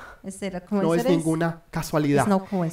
[0.71, 2.27] no es ninguna casualidad.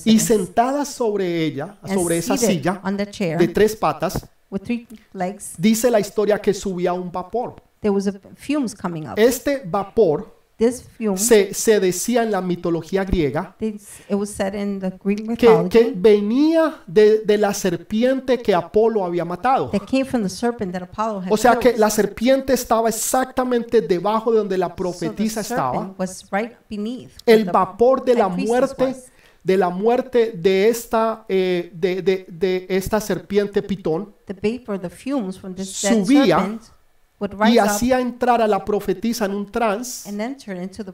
[0.03, 5.99] Y sentada sobre ella, sobre esa silla de tres patas, with three legs, dice la
[5.99, 7.55] historia que subía un vapor.
[7.81, 9.17] there was a fumes coming up.
[9.17, 14.55] Este vapor This fume, se, se decía en la mitología griega this, it was said
[14.55, 19.69] in the Greek que, mythology que venía de, de la serpiente que Apolo había matado.
[19.69, 23.81] that came from the serpent that Apollo had O sea que la serpiente estaba exactamente
[23.81, 25.73] debajo de donde la So profetisa estaba.
[25.73, 28.95] serpent was right beneath El vapor de la muerte,
[29.43, 34.11] de la muerte de esta, eh, de, de- de esta serpiente pitón
[35.63, 36.57] subía
[37.51, 40.07] y hacía entrar a la profetisa en un trance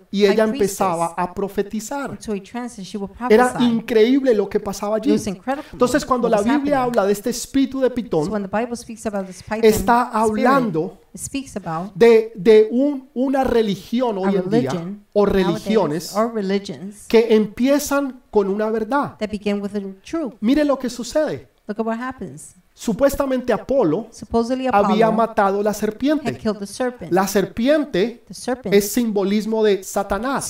[0.10, 2.18] y ella empezaba a profetizar.
[3.30, 5.12] Era increíble lo que pasaba allí.
[5.74, 8.26] Entonces cuando la Biblia habla de este espíritu de pitón,
[9.68, 10.98] está hablando
[11.96, 14.72] de, de un- una religión hoy en día
[15.14, 16.16] o religiones
[17.10, 19.18] que empiezan con una verdad.
[20.40, 21.50] Mire lo que sucede.
[22.76, 24.08] Supuestamente Apolo
[24.72, 26.40] había matado la serpiente.
[27.12, 28.24] La serpiente
[28.72, 30.50] es simbolismo de Satanás.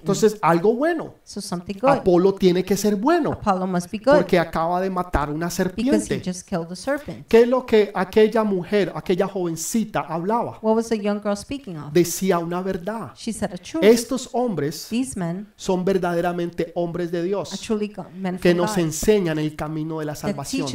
[0.00, 1.14] Entonces, algo bueno.
[2.00, 3.38] Apolo tiene que ser bueno
[4.04, 6.20] porque acaba de matar una serpiente.
[7.26, 10.58] ¿Qué es lo que aquella mujer, aquella jovencita hablaba?
[11.92, 13.12] Decía una verdad.
[13.80, 14.88] Estos hombres
[15.56, 17.50] son verdaderamente hombres de Dios
[18.40, 20.66] que nos enseñan el camino de la salvación.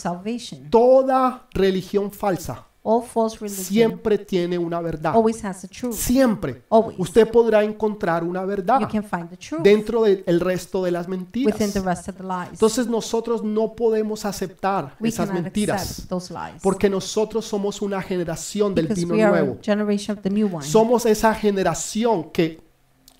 [0.00, 0.70] Salvation.
[0.70, 5.14] Toda religión falsa All false religion siempre tiene una verdad.
[5.14, 5.94] always has the truth.
[5.94, 6.62] Siempre.
[6.70, 6.98] Always.
[6.98, 11.06] Usted podrá encontrar una You verdad can find the truth dentro del resto de las
[11.06, 11.74] within mentiras.
[11.74, 12.52] the rest of the lies.
[12.52, 17.82] Entonces nosotros no podemos aceptar we esas cannot mentiras accept those lies porque nosotros somos
[17.82, 19.58] una generación del because vino we are nuevo.
[19.60, 20.64] a generation of the new one.
[20.64, 22.69] Somos esa generación que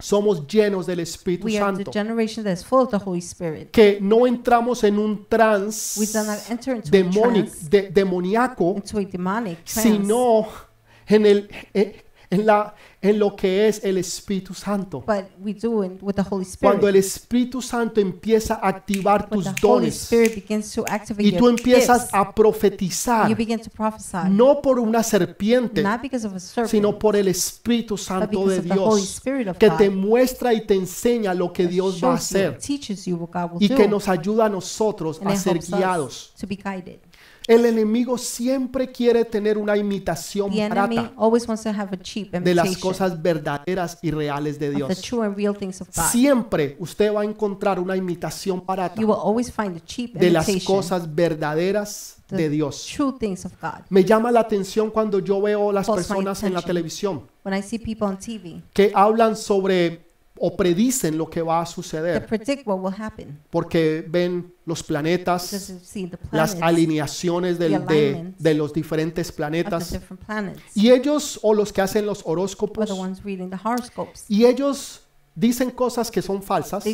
[0.01, 3.21] somos llenos del Espíritu we are the Santo, generation that is full of the Holy
[3.21, 3.71] Spirit.
[3.71, 7.91] que no entramos en un We trance do not enter into a demoni- trance, de-
[7.91, 10.47] demoníaco, into a demonic trance, sino
[11.07, 11.93] en, el, en,
[12.31, 15.01] en la, en lo que es el Espíritu Santo.
[15.01, 17.17] but we do it with the Holy Cuando el Spirit.
[17.21, 21.33] Espíritu Santo empieza a activar When tus the Holy dones Spirit begins to activate y
[21.33, 26.01] tú your empiezas gifts, a profetizar, you begin to prophesy, no por una serpiente, not
[26.01, 29.77] because of a serpent, sino por el Espíritu Santo de Dios, Spirit of que God.
[29.77, 32.59] te muestra y te enseña lo que Dios va a hacer
[33.59, 36.33] y que nos ayuda a nosotros a ser guiados.
[36.41, 37.01] to be guided.
[37.51, 41.13] El enemigo siempre quiere tener una imitación barata
[42.41, 45.03] de las cosas verdaderas y reales de Dios.
[46.13, 49.03] Siempre usted va a encontrar una imitación barata
[50.15, 52.97] de las cosas verdaderas de Dios.
[53.89, 57.23] Me llama la atención cuando yo veo las personas en la televisión
[58.73, 60.10] que hablan sobre
[60.43, 62.27] o predicen lo que va a suceder.
[62.27, 65.51] Predict what will happen, porque ven los planetas,
[66.33, 69.93] las alineaciones del- de, de los diferentes planetas.
[70.75, 72.89] y ellos o los que hacen los or horóscopos
[74.31, 75.03] y ellos
[75.35, 76.85] dicen cosas que son falsas,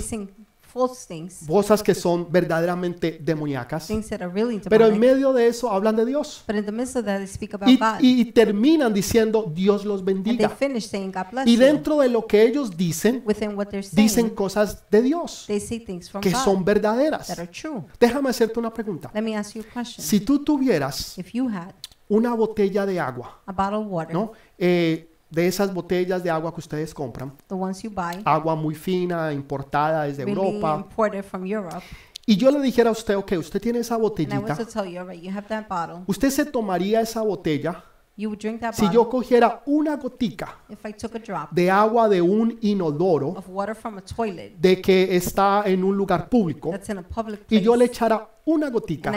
[0.76, 5.14] false things, cosas que son verdaderamente demoníacas, things that are really pero en demonic.
[5.14, 7.68] medio de eso hablan de Dios But in the midst of that, they speak about
[7.68, 7.98] y, God.
[8.00, 10.48] y terminan diciendo Dios los and they bendiga.
[10.50, 14.06] finish saying, God bless Y dentro de lo que ellos dicen, Within what they're saying,
[14.06, 17.26] dicen cosas de Dios they say things from que God son verdaderas.
[17.28, 17.84] that are true.
[17.98, 19.10] Déjame hacerte una pregunta.
[19.14, 20.04] Let me ask you a question.
[20.04, 21.72] Si tú tuvieras if you had
[22.08, 24.32] una botella de agua, a bottle of water, ¿no?
[24.58, 28.74] Eh, de esas botellas de agua que ustedes compran, the ones you buy, agua muy
[28.74, 31.82] fina, importada desde really Europa, imported from Europe,
[32.26, 34.66] y yo le dijera a usted, ok, usted tiene esa and I was botellita, to
[34.66, 37.84] tell you, all right, you have that bottle, usted se tomaría esa botella
[38.16, 38.94] you would drink that si bottle.
[38.94, 43.48] yo cogiera una gotica if I took a drop de agua de un inodoro of
[43.48, 47.40] water from a toilet de que está en un lugar público that's in a public
[47.42, 49.12] y place, yo le echara una gotica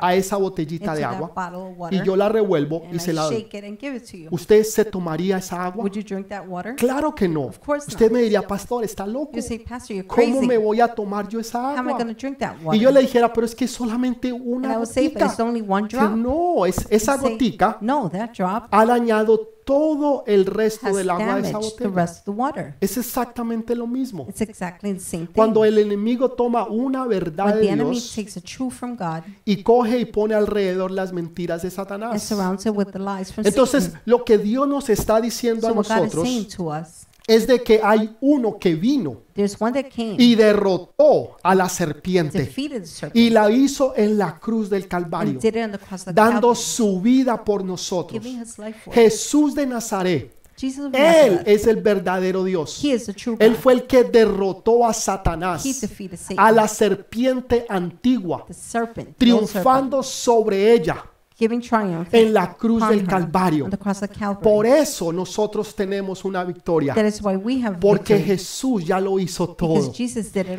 [0.00, 1.32] a esa botellita de agua
[1.90, 3.46] y yo la revuelvo y se la doy,
[4.30, 5.84] ¿usted se tomaría esa agua?
[5.84, 6.74] would you drink that water?
[6.76, 7.50] Claro que no.
[7.86, 9.32] Usted me diría, pastor, está loco.
[10.06, 11.98] ¿Cómo me voy a tomar yo esa agua?
[12.74, 15.36] Y yo le dijera, pero es que solamente una gotica.
[15.36, 17.78] Que no, es, esa gotica
[18.70, 22.74] ha dañado todo el resto del agua de esa botella.
[22.80, 24.26] Es exactamente lo mismo.
[24.38, 24.98] Exactly.
[25.34, 28.16] Cuando el enemigo toma una verdad de Dios
[28.96, 32.22] God y coge y pone alrededor las mentiras de Satanás.
[32.22, 34.02] surrounds it with the lies from Entonces, Satan.
[34.04, 36.24] lo que Dios nos está diciendo a So nosotros
[37.26, 39.22] es de que hay uno que vino
[40.18, 42.52] y derrotó a la serpiente
[43.14, 45.40] y la hizo en la cruz del Calvario,
[46.12, 48.22] dando su vida por nosotros.
[48.92, 50.36] Jesús de Nazaret,
[50.92, 52.80] Él es el verdadero Dios.
[53.38, 55.64] Él fue el que derrotó a Satanás,
[56.36, 58.46] a la serpiente antigua,
[59.18, 61.04] triunfando sobre ella
[62.12, 63.68] en la cruz del Calvario.
[64.42, 66.94] Por eso nosotros tenemos una victoria,
[67.80, 69.92] porque Jesús ya lo hizo todo.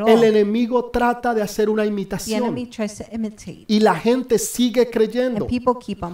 [0.08, 2.56] El enemigo trata de hacer una imitación.
[3.68, 5.48] y la gente sigue creyendo.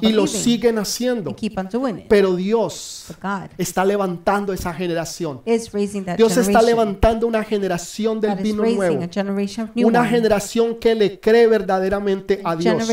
[0.02, 1.36] Y lo siguen haciendo.
[2.08, 3.06] Pero Dios
[3.58, 5.42] está levantando esa generación.
[6.18, 9.00] Dios está levantando una generación del vino nuevo.
[9.88, 12.88] Una generación que le cree verdaderamente a Dios.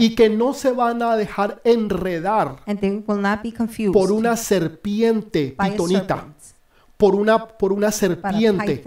[0.00, 4.10] y que no se van a dejar enredar and they will not be confused por
[4.10, 6.36] una serpiente by a pitonita, serpent,
[6.96, 8.84] por una, por una serpiente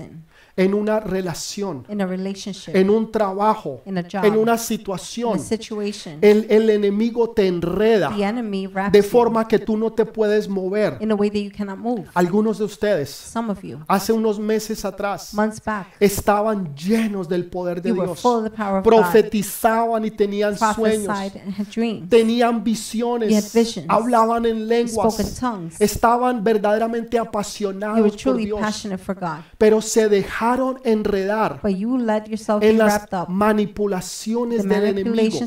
[0.58, 4.56] en una relación, in a relationship, en un trabajo, in a job, en una in
[4.56, 5.38] a situación.
[5.40, 6.18] situation.
[6.22, 10.48] El, el enemigo te enreda The enemy wraps de forma que tú no te puedes
[10.48, 10.98] mover.
[11.02, 12.06] in a way that you cannot move.
[12.14, 17.48] Algunos de ustedes, Some of you, hace unos meses atrás, months back, estaban llenos del
[17.50, 18.22] poder de Dios.
[18.22, 22.64] full of the power of God, Profetizaban y tenían sueños, prophesied and had dreams, tenían
[22.64, 23.88] visiones, visions.
[23.90, 25.82] hablaban en lenguas, tongues.
[25.82, 30.45] estaban verdaderamente apasionados por Dios, passionate for God, pero se dejaron
[30.84, 35.40] enredar but you let yourself be en las manipulaciones del enemigo,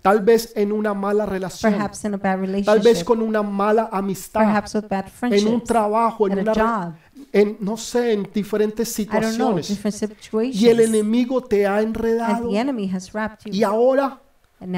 [0.00, 3.42] tal vez en una mala relación, perhaps in a bad tal vez relationship, con una
[3.42, 6.96] mala amistad, perhaps with bad en un trabajo, en una,
[7.32, 9.68] en no sé, en diferentes situaciones.
[9.68, 10.60] different situations.
[10.60, 12.50] Y el enemigo te ha And enredado.
[12.50, 14.20] the enemy has wrapped y ahora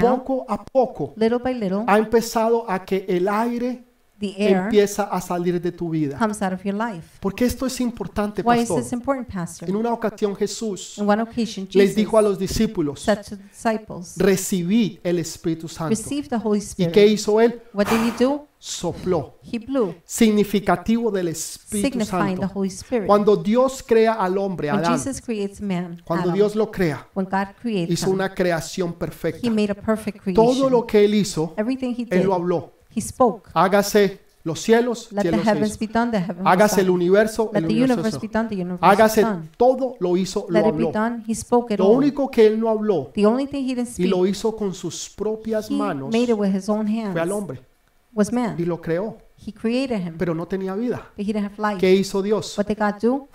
[0.01, 3.85] poco a poco little by little, ha empezado a que el aire
[4.35, 6.17] the air empieza a salir de tu vida.
[6.19, 7.19] comes out of your life.
[7.21, 8.83] Porque esto es importante, Why is pastor.
[8.83, 9.69] this important, Pastor?
[9.69, 13.37] En una ocasión Jesús On one occasion, les Jesus dijo a los discípulos, said to
[13.37, 15.91] the disciples, recibid el Espíritu Santo.
[15.91, 17.13] Receive the Holy ¿Y qué Spirit.
[17.13, 17.63] hizo él?
[17.73, 18.47] What did he do?
[18.59, 19.35] Sopló.
[19.43, 22.59] He blew, Significativo del Espíritu signifying the Santo.
[22.59, 23.07] Holy Spirit.
[23.07, 27.07] Cuando Dios crea al hombre, When Adán, Jesus creates man, cuando Adam, Dios lo crea,
[27.15, 29.51] when God created hizo him, una creación he perfecta.
[29.51, 30.73] made a perfect Todo creation.
[30.73, 32.73] lo que él hizo, Everything he él did, lo habló.
[32.95, 33.51] He spoke.
[33.55, 35.79] Hágase los cielos, Let the cielos se heavens hizo.
[35.81, 36.95] be done, the Hágase el done.
[36.97, 39.49] universo, Let el the universo universe be done, the universe was Hágase done.
[39.57, 40.93] todo, lo hizo, Let lo it be habló.
[40.93, 41.97] done, he spoke it Lo all.
[41.97, 44.75] único que él no habló The only thing he didn't y speak, lo hizo con
[44.75, 47.63] sus propias he manos made it with his own fue al hands, hombre
[48.13, 48.57] was y man.
[48.67, 49.17] lo creó,
[49.47, 51.11] He created him, pero no tenía vida.
[51.17, 51.79] but he didn't have life.
[51.81, 52.57] ¿Qué hizo Dios?
[52.59, 53.29] What did God do?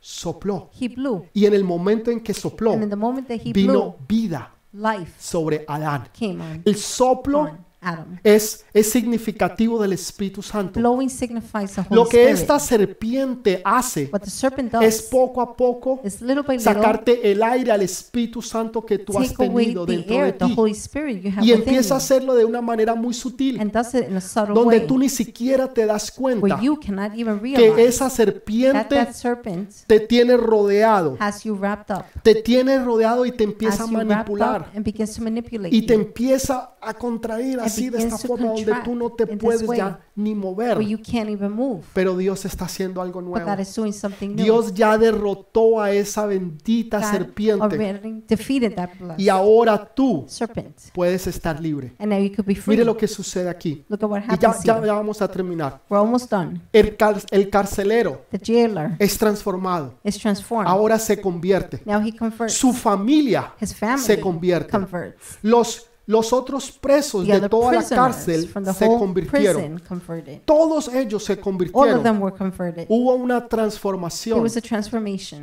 [0.00, 0.70] Sopló.
[0.78, 1.26] He blew.
[1.32, 3.94] Y en el momento en que sopló, And in the moment that he vino blew,
[4.06, 6.08] vida life sobre Adán.
[6.18, 6.62] came on.
[6.64, 7.50] El soplo
[7.84, 8.18] Adam.
[8.24, 10.80] Es, es significativo del Espíritu Santo.
[10.80, 12.40] Blowing signifies the Holy Lo que Spirit.
[12.40, 17.30] esta serpiente hace What the serpent es poco a poco is little by little sacarte
[17.30, 20.32] el aire al Espíritu Santo que tú has take away tenido the dentro de air,
[20.38, 20.54] the ti.
[20.56, 23.60] Holy Spirit you have Y within empieza a you, hacerlo de una manera muy sutil,
[23.60, 26.62] and does it in a subtle donde way tú ni siquiera te das cuenta where
[26.62, 31.94] you cannot even que esa that serpiente that serpent te tiene rodeado, has you wrapped
[31.94, 35.14] up, te tiene rodeado y te empieza a has you wrapped up manipular and begins
[35.14, 39.10] to manipulate y te you, empieza a contraer así de esta forma donde tú no
[39.10, 40.76] te puedes ya ni mover.
[41.92, 43.36] Pero Dios está haciendo algo nuevo.
[44.44, 47.76] Dios ya derrotó a esa bendita serpiente
[49.18, 50.24] y ahora tú
[50.92, 51.92] puedes estar libre.
[52.72, 53.84] Mire lo que sucede aquí.
[54.34, 55.80] Y ya, ya, ya vamos a terminar.
[55.88, 56.60] We're almost done.
[56.72, 58.22] El, car- el carcelero
[58.98, 59.94] es transformado.
[60.70, 61.80] Ahora se convierte.
[62.50, 63.52] Su familia
[63.98, 64.70] se convierte.
[65.42, 69.80] Los, los otros presos de toda la cárcel se convirtieron.
[70.44, 72.02] Todos ellos se All of convirtieron.
[72.02, 72.86] them were converted.
[72.88, 74.44] Hubo una transformación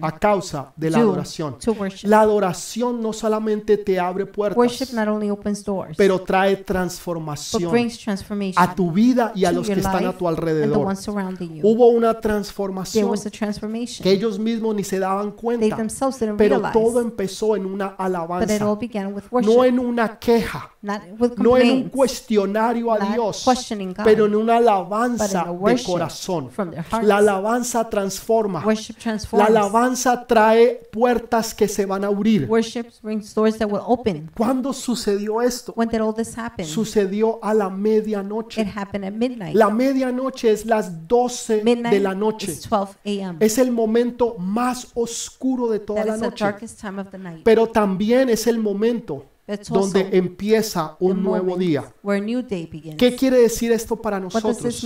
[0.01, 1.57] a causa de la adoración.
[2.03, 7.71] La adoración no solamente te abre Worship puertas, not only opens doors, pero trae transformación
[8.55, 10.87] a tu vida y a los que están a tu alrededor.
[11.63, 14.03] Hubo una transformación was a transformation.
[14.03, 17.87] que ellos mismos ni se daban They cuenta, themselves didn't pero todo empezó en una
[17.87, 20.50] alabanza, all began with no en una queja,
[21.19, 23.45] with no en un cuestionario a Dios,
[24.03, 26.49] pero en una alabanza de corazón.
[27.03, 28.63] La alabanza transforma.
[29.33, 32.49] La alabanza trae puertas que se van a abrir.
[34.35, 35.75] ¿Cuándo sucedió esto?
[36.63, 38.61] Sucedió a la medianoche.
[38.61, 39.55] It happened at midnight.
[39.55, 42.51] La medianoche es las 12 Midnight de la noche.
[42.51, 43.37] is 12 a.m.
[43.39, 46.45] Es el momento más oscuro de toda la noche.
[47.43, 49.25] Pero también es el momento
[49.69, 51.93] donde empieza un nuevo día.
[52.97, 54.83] ¿Qué quiere decir esto para nosotros?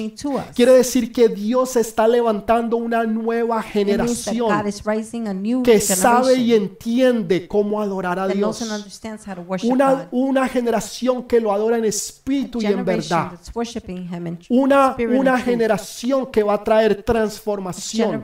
[0.56, 4.50] Quiere decir que Dios está levantando una nueva generación
[5.64, 8.62] que sabe y entiende cómo adorar a Dios.
[9.64, 13.32] Una, una generación que lo adora en espíritu y en verdad.
[14.50, 18.22] Una, una generación que va a traer transformación.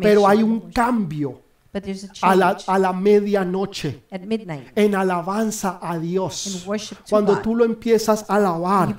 [0.00, 4.72] Pero hay un cambio But there's a a la, change a la medianoche at midnight
[4.74, 6.64] en alabanza a in Dios.
[7.08, 7.42] Cuando God.
[7.42, 8.94] tú lo empiezas a alabar,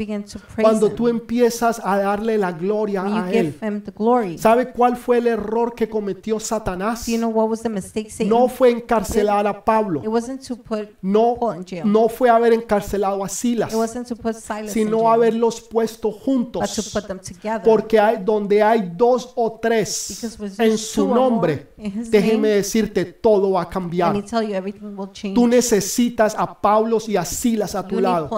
[0.62, 0.96] cuando Him.
[0.96, 4.38] tú empiezas a darle la gloria when a Él.
[4.38, 7.08] ¿Sabe cuál fue el error que cometió Satanás?
[7.08, 8.30] You know what was the mistake Satan?
[8.30, 11.84] No fue encarcelar a It Pablo, wasn't to put no, Paul in jail.
[11.86, 15.60] no fue haber encarcelado a Silas, It wasn't to put Silas in sino jail, haberlos
[15.62, 16.92] puesto but to juntos.
[16.94, 17.64] put them together.
[17.64, 20.24] Porque hay, donde hay dos o tres
[20.58, 24.14] en su nombre, in déjeme name, decirte, todo va a cambiar.
[24.14, 25.36] me tell you, everything will change.
[25.36, 28.30] Tú necesitas a Pablo y a Silas a tu lado.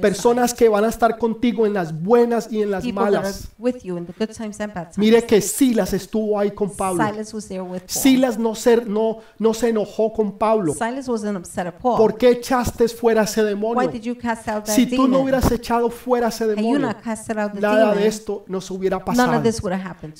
[0.00, 3.48] Personas que van a estar contigo en las buenas y en las People malas.
[4.96, 7.04] Mire que Silas estuvo ahí con Pablo.
[7.86, 10.74] Silas no se, no, no se enojó con Pablo.
[11.96, 13.90] ¿Por qué echaste fuera ese demonio?
[14.64, 16.88] Si tú no hubieras echado fuera ese demonio,
[17.60, 19.42] nada de esto nos hubiera pasado.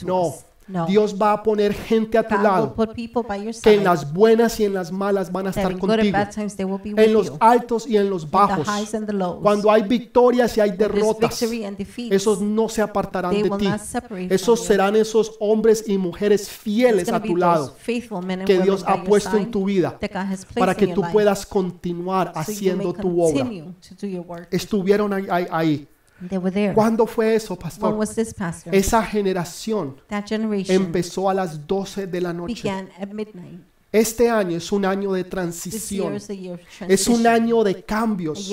[0.05, 0.35] No.
[0.67, 0.87] No.
[0.87, 2.77] Dios va a poner gente a tu God lado
[3.63, 6.19] que en las buenas y en las malas van a estar in contigo.
[6.35, 7.37] times En los you.
[7.41, 8.67] altos y en los bajos.
[9.43, 11.43] Cuando hay victorias y hay derrotas,
[12.11, 13.69] esos no se apartarán de ti.
[14.31, 17.75] Esos serán esos hombres y mujeres fieles a tu lado
[18.47, 19.99] que Dios ha puesto en tu vida
[20.55, 23.49] para que tú puedas continuar haciendo tu obra.
[24.51, 25.89] Estuvieron ahí.
[26.29, 26.75] They were there.
[26.75, 27.95] ¿Cuándo fue eso, When pastor?
[27.95, 28.75] was this, Pastor?
[28.75, 32.63] Esa generación That generation empezó a las 12 de la noche.
[32.63, 33.61] began at midnight.
[33.93, 36.15] Este año es un año de This year transición.
[36.17, 36.61] is a year of
[36.91, 38.51] Es un año de cambios.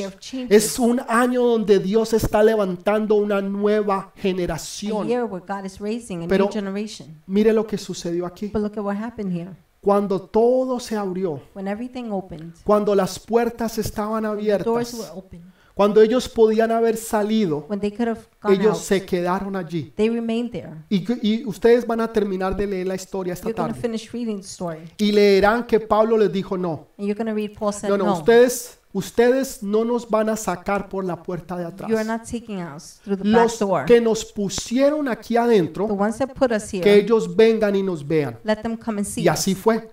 [0.49, 5.07] Es un año donde Dios está levantando una nueva a generación.
[5.07, 7.19] year where God is raising a Pero- new generation.
[7.25, 8.47] Mire lo que sucedió aquí.
[8.53, 9.49] But look at what happened here.
[9.81, 15.11] Cuando todo se abrió, When everything opened, cuando las puertas estaban the doors were abiertas,
[15.15, 15.41] open.
[15.81, 19.91] Cuando ellos podían haber salido, When they could have gone ellos out, se quedaron allí.
[19.95, 20.83] they remained there.
[20.89, 23.99] Y, y ustedes van a terminar de leer la historia esta You're tarde.
[24.97, 26.87] Y leerán que Pablo les dijo, no,
[27.71, 31.65] said, no, no, no, ustedes, ustedes no nos van a sacar por la puerta de
[31.65, 31.89] atrás.
[31.89, 33.85] you are not taking us through the back Los door.
[33.85, 37.81] que nos pusieron aquí The adentro, ones that put us que here, ellos vengan y
[37.81, 38.37] nos vean.
[38.43, 39.89] let them come and see Y así fue.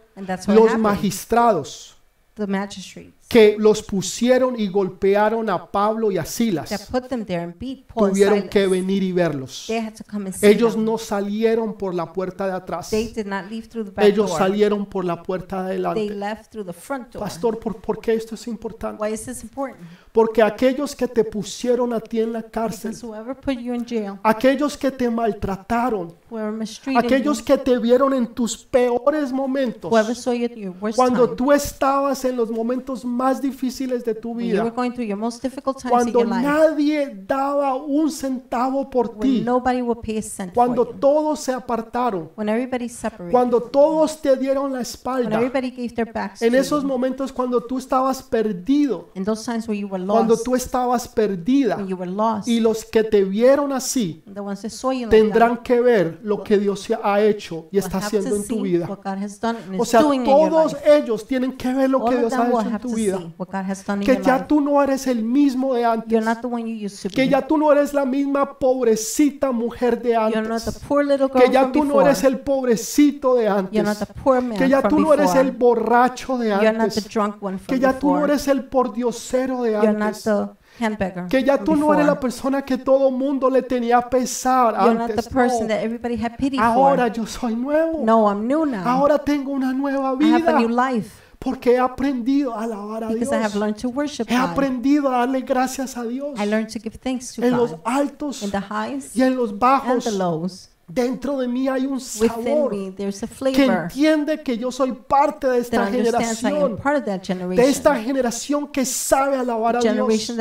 [0.48, 1.94] Los magistrados
[2.34, 6.90] The magistrates que los pusieron y golpearon a Pablo y a Silas
[7.94, 9.70] tuvieron que venir y verlos.
[10.40, 12.90] Ellos no salieron por la puerta de atrás.
[12.92, 16.08] Ellos salieron por la puerta de adelante.
[16.08, 17.22] left through the front door.
[17.22, 18.98] Pastor, ¿por, por qué esto es importante?
[20.12, 26.12] Porque aquellos que te pusieron a ti en la cárcel, jail, aquellos que te maltrataron,
[26.96, 29.92] aquellos que te vieron en tus peores momentos,
[30.96, 34.72] cuando tú estabas en los momentos más difíciles de tu vida,
[35.88, 39.44] cuando nadie daba un centavo por ti,
[40.54, 42.30] cuando todos se apartaron,
[43.30, 45.40] cuando todos te dieron la espalda,
[46.40, 49.10] en esos momentos cuando tú estabas perdido,
[50.06, 54.40] cuando tú estabas perdida, when you were lost, y los que te vieron así the
[54.40, 57.78] ones that saw you like that tendrán que ver lo que Dios ha hecho y
[57.78, 58.88] está haciendo en tu vida.
[59.78, 62.94] O sea, todos ellos tienen que ver lo que All Dios ha hecho en tu
[62.94, 63.18] vida.
[64.04, 66.24] Que ya tú no eres el mismo de antes.
[67.14, 70.80] Que ya tú no eres la misma pobrecita mujer de antes.
[71.34, 73.98] Que ya tú no eres el pobrecito de antes.
[74.58, 77.08] Que ya tú no eres el borracho de antes.
[77.66, 79.87] Que ya tú no eres el pordiosero de antes.
[80.80, 84.94] Handbagger Que ya tú no eres la persona que todo mundo le tenía pesar You're
[84.94, 85.28] not the antes.
[85.28, 85.68] person No.
[85.68, 87.12] that everybody had pity Ahora for.
[87.16, 88.04] yo soy nuevo.
[88.04, 88.86] No, I'm new now.
[88.86, 93.04] Ahora tengo una nueva I have a new vida life porque he aprendido a alabar
[93.04, 93.60] a because I have Dios.
[93.60, 94.50] learned to worship He God.
[94.50, 97.80] aprendido a darle gracias a Dios I learned to give thanks to en los God
[97.84, 100.04] altos in the highs y en los and bajos.
[100.04, 100.68] the lows.
[100.88, 105.86] Dentro de mí hay un sabor me, que entiende que yo soy parte de esta
[105.86, 106.78] generación,
[107.54, 110.32] de esta generación que sabe alabar a Dios.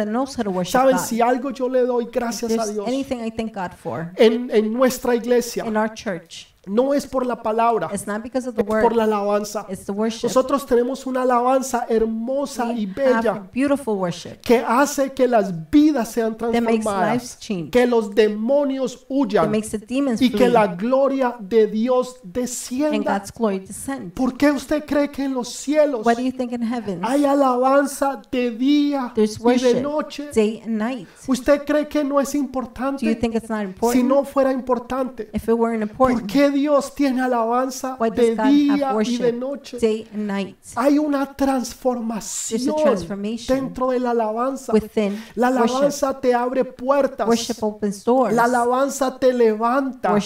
[0.69, 4.49] Saben, si algo yo le doy gracias a Dios anything I thank God for en,
[4.51, 5.65] en nuestra iglesia,
[6.67, 9.65] no es por la palabra, it's not because of the es por la alabanza.
[9.69, 10.27] it's the worship.
[10.27, 16.09] Nosotros tenemos una alabanza hermosa y have bella beautiful worship que hace que las vidas
[16.11, 20.29] sean that makes transformadas, lives change, que los demonios that huyan makes the demons y
[20.29, 23.19] que flee, la gloria de Dios and descienda.
[23.19, 24.13] God's glory descend.
[24.13, 27.01] ¿Por qué usted cree que en los cielos What do you think in heaven?
[27.03, 30.29] hay alabanza de día There's y de worship noche?
[30.33, 31.07] day and night.
[31.27, 33.15] ¿Usted cree que no es Do you importante?
[33.15, 34.03] think it's not Si important?
[34.05, 39.17] no fuera importante, If it weren't ¿por important, qué Dios tiene alabanza de día y
[39.17, 39.77] de noche?
[39.79, 40.57] day and night?
[40.75, 42.75] Hay una transformación
[43.47, 44.73] dentro de la alabanza.
[44.73, 45.75] within La worship.
[45.75, 47.27] alabanza te abre puertas.
[47.27, 48.33] Worship opens doors.
[48.33, 50.17] La alabanza te levanta.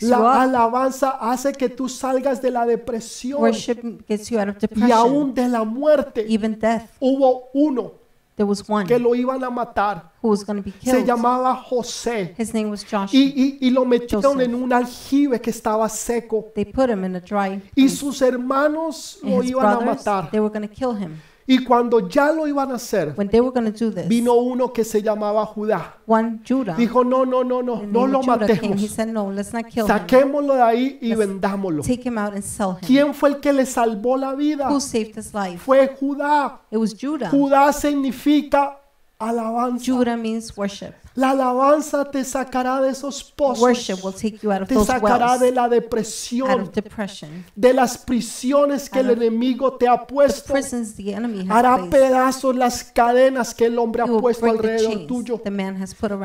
[0.00, 4.90] La alabanza hace que tú salgas de la depresión Worship gets you out of y
[4.90, 6.24] aún de la muerte.
[6.28, 6.84] even death.
[7.00, 8.03] Hubo uno
[8.36, 10.10] There was one que lo iban a matar.
[10.20, 11.06] who was going to be Se killed.
[11.06, 12.34] llamaba José.
[12.36, 12.84] His name was.
[13.12, 14.40] Y, y- y lo metieron Joseph.
[14.48, 16.50] en un aljibe que estaba seco.
[16.54, 19.98] They put him in a dry Y sus hermanos And lo his iban a brothers,
[20.04, 20.30] matar.
[20.32, 21.20] they were going to kill him.
[21.46, 25.98] Y cuando ya lo iban a hacer, this, vino uno que se llamaba Judá.
[26.46, 28.36] Judah, Dijo, no, no, no, no, no lo came.
[28.38, 28.88] Matemos.
[28.88, 29.88] said, no, let's not kill him.
[29.88, 31.82] Saquémoslo de ahí y Let's vendámoslo.
[31.82, 32.86] Take him out and sell him.
[32.86, 34.70] ¿Quién fue el que le salvó la vida?
[34.70, 35.58] Who saved his life?
[35.58, 36.60] Fue Judá.
[36.70, 37.28] It was Judah.
[37.30, 38.78] Judá significa
[39.18, 39.84] alabanza.
[39.84, 40.94] Judah means worship.
[41.16, 43.62] La alabanza te sacará de esos pozos.
[43.62, 46.72] Worship will take you out of Te those sacará wells, de la out depresión, of
[46.72, 50.52] depression, de las prisiones que el enemigo te ha puesto.
[50.52, 55.40] prisons the enemy has Hará pedazos las cadenas que el hombre ha puesto alrededor tuyo.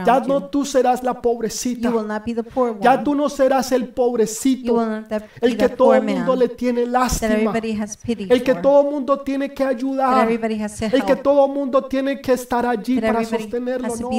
[0.05, 1.91] Ya no tú serás la pobrecita.
[2.81, 5.03] Ya tú no serás el pobrecito,
[5.41, 9.63] el que todo el mundo le tiene lástima, el que todo el mundo tiene que
[9.63, 13.95] ayudar, el que todo el mundo tiene que estar allí para sostenerlo.
[13.99, 14.09] No.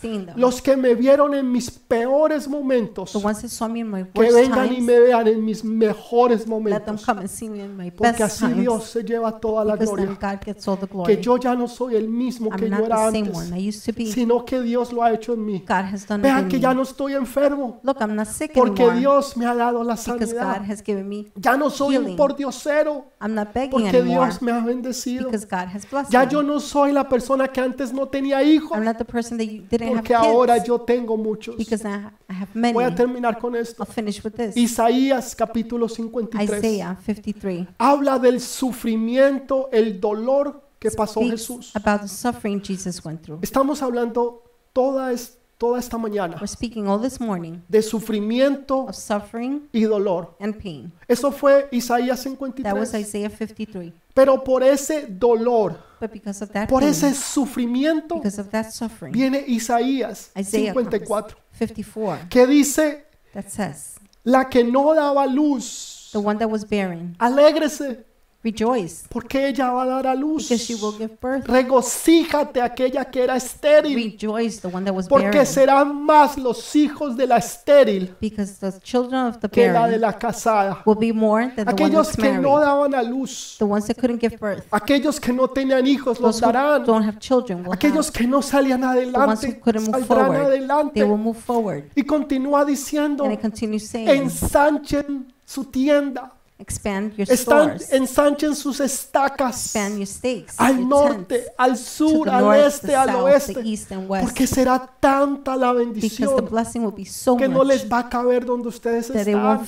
[0.00, 0.26] Them.
[0.36, 4.04] Los que me vieron en mis peores momentos, The ones that saw me in my
[4.04, 7.48] que worst vengan y me vean en mis mejores let them momentos, come and see
[7.48, 10.06] me in my porque best así times, Dios se lleva toda la gloria.
[10.06, 13.18] God gets all the Que yo ya no soy el mismo que yo era the
[13.18, 14.06] same antes, one I used to be.
[14.06, 15.60] sino que Dios lo ha hecho en mí.
[15.66, 18.82] God has done Vean it que ya no estoy enfermo, Look, I'm not sick porque
[18.82, 20.70] anymore Dios me ha dado la because God sanidad.
[20.70, 21.26] has given me.
[21.36, 22.16] Ya no soy un healing.
[22.16, 25.24] pordiosero, I'm not begging porque anymore Dios me ha bendecido.
[25.26, 26.30] because God has blessed Ya me.
[26.32, 29.44] yo no soy la persona que antes no tenía hijos, I'm not the person that
[29.46, 31.56] you didn't porque have ahora kids yo tengo muchos.
[31.56, 32.72] because I I have many.
[32.74, 33.82] Voy a terminar con esto.
[33.82, 34.56] I'll finish with this.
[34.56, 41.72] Isaías capítulo 53 Isaiah 53 habla del sufrimiento, el dolor que pasó speaks Jesús.
[41.74, 43.40] about the suffering Jesus went through.
[43.42, 48.94] Estamos hablando toda, es- toda esta mañana We're speaking all this morning de sufrimiento of
[48.94, 50.36] suffering y dolor.
[50.38, 50.92] and pain.
[51.08, 53.00] Eso fue Isaías That was 53.
[53.00, 53.92] Isaiah 53.
[54.14, 58.70] Pero por ese dolor, But because of that por pain, ese sufrimiento, because of that
[58.72, 65.26] suffering, viene Isaías Isaiah comes, 54, 54 que dice, that says, la que no daba
[65.26, 68.04] luz, the one that was barren, alégrese,
[68.50, 70.48] Rejoice, porque ella va a dar a luz.
[70.48, 71.46] because she will give birth.
[71.48, 76.74] Regocíjate aquella que era estéril, Rejoice, the one that was porque barren, serán más los
[76.76, 80.82] hijos de la estéril because the children of the que la de barren la casada.
[80.86, 82.66] will be more than the one Aquellos that's que no married.
[82.66, 86.40] daban a luz, The ones that couldn't give birth, aquellos que no tenían hijos, los
[86.40, 86.84] those who darán.
[86.84, 88.12] don't have children will Aquellos have.
[88.18, 90.94] que no salían The ones who adelante, couldn't move saldrán forward, adelante.
[90.94, 91.84] they will move forward.
[91.94, 98.80] Y continúa diciendo, And it continues saying, ensanchen su tienda, expand your están, ensanchen sus
[98.80, 102.94] estacas expand your stakes, al your norte, tents, al sur, the al north, the este,
[102.94, 106.82] al south, the oeste, east and west, porque será tanta la because the bendición blessing
[106.82, 109.66] will be so que no les va a caber donde ustedes están.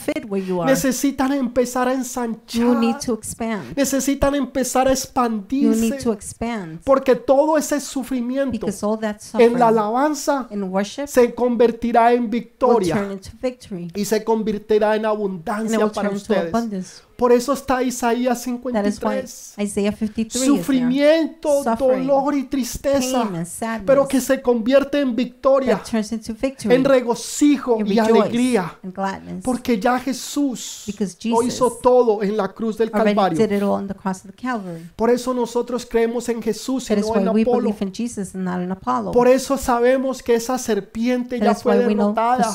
[0.66, 3.76] Necesitan empezar a You need ensanchar, to expand.
[3.76, 6.80] necesitan empezar a You need expandirse, to expand.
[6.84, 12.22] Porque todo ese sufrimiento because all that en la alabanza in worship se convertirá en
[12.22, 13.90] will victoria turn into victory.
[13.94, 16.52] y se convertirá en abundancia will para turn into ustedes.
[16.78, 19.54] this Por eso está Isaías That is why 53.
[19.58, 20.46] Isaiah 53 is there.
[20.46, 26.12] Sufrimiento, dolor y tristeza, Pain and sadness pero que se convierte en victoria, that turns
[26.12, 32.22] into victory en regocijo y alegría, and gladness porque ya Jesús because lo hizo todo
[32.22, 33.36] en la cruz del Calvario.
[33.36, 34.88] did it all on the cross of the Calvary.
[34.94, 37.70] Por eso nosotros creemos en Jesús y That no en Apolo.
[37.70, 39.10] believe in Jesus and not in Apollo.
[39.10, 42.54] Por eso sabemos que esa serpiente ya That fue derrotada,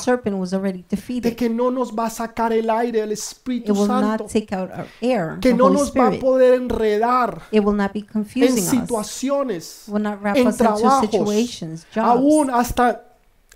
[1.20, 4.72] de que no nos va a sacar el aire el It Espíritu Santo, not take
[4.72, 8.58] out our air, que no nos va a poder enredar It will not be en
[8.58, 13.04] situaciones, Will not wrap en trabajos, situations, aún hasta,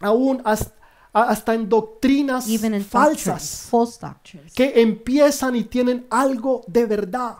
[0.01, 0.73] aún hasta,
[1.13, 4.53] hasta en doctrinas even falsas false doctrines.
[4.55, 7.37] que empiezan y tienen algo de verdad,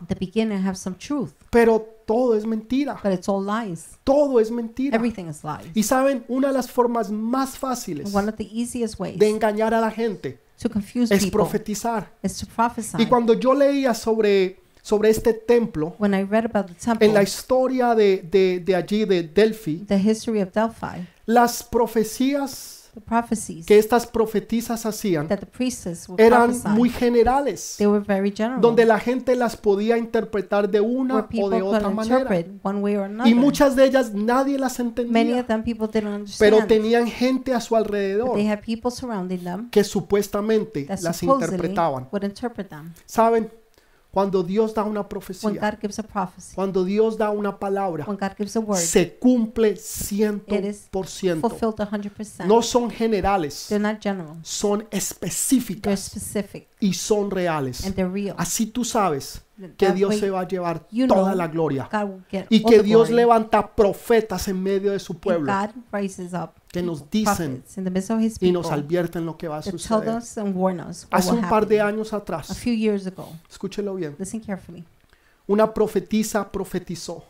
[0.65, 3.99] have some truth, pero todo es mentira, but it's all lies.
[4.03, 4.97] todo es mentira.
[4.97, 5.71] Everything is lies.
[5.75, 9.75] Y saben, una de las formas más fáciles One of the easiest ways de engañar
[9.75, 12.11] a la gente to confuse es people profetizar.
[12.23, 12.97] is to prophesy.
[13.03, 16.99] Y cuando yo leía sobre, sobre este templo, When I read about the en la
[16.99, 22.78] temple, historia de, de, de allí, de Delphi, the history of Delphi, las profecías
[23.67, 25.29] que estas profetisas hacían
[26.17, 27.77] eran muy generales,
[28.61, 32.45] donde la gente las podía interpretar de una o de otra manera.
[33.25, 35.47] Y muchas de ellas nadie las entendía,
[36.39, 42.09] pero tenían gente a su alrededor they had people surrounding them que supuestamente las interpretaban.
[42.13, 42.95] would interpret them.
[43.05, 43.51] ¿Saben?
[44.19, 48.05] Cuando Dios da una When profecía, God gives a prophecy, cuando Dios da una palabra,
[48.05, 51.41] when God gives a word, se cumple It is 100%.
[51.41, 52.45] fulfilled 100%.
[52.45, 54.37] No son generales, They're not general.
[54.43, 57.85] son They're específicas specific y son reales.
[57.85, 58.35] and they're real.
[58.39, 59.41] Así tú sabes
[59.77, 61.89] que Dios se va a llevar toda la gloria
[62.51, 65.53] y que Dios levanta profetas en medio de su pueblo
[66.71, 67.65] que nos dicen
[68.41, 70.09] y nos advierten lo que va a suceder.
[71.11, 74.85] Hace un par de años A atrás, few years ago, escúchelo bien, listen carefully.
[75.47, 77.25] una profetisa profetizó.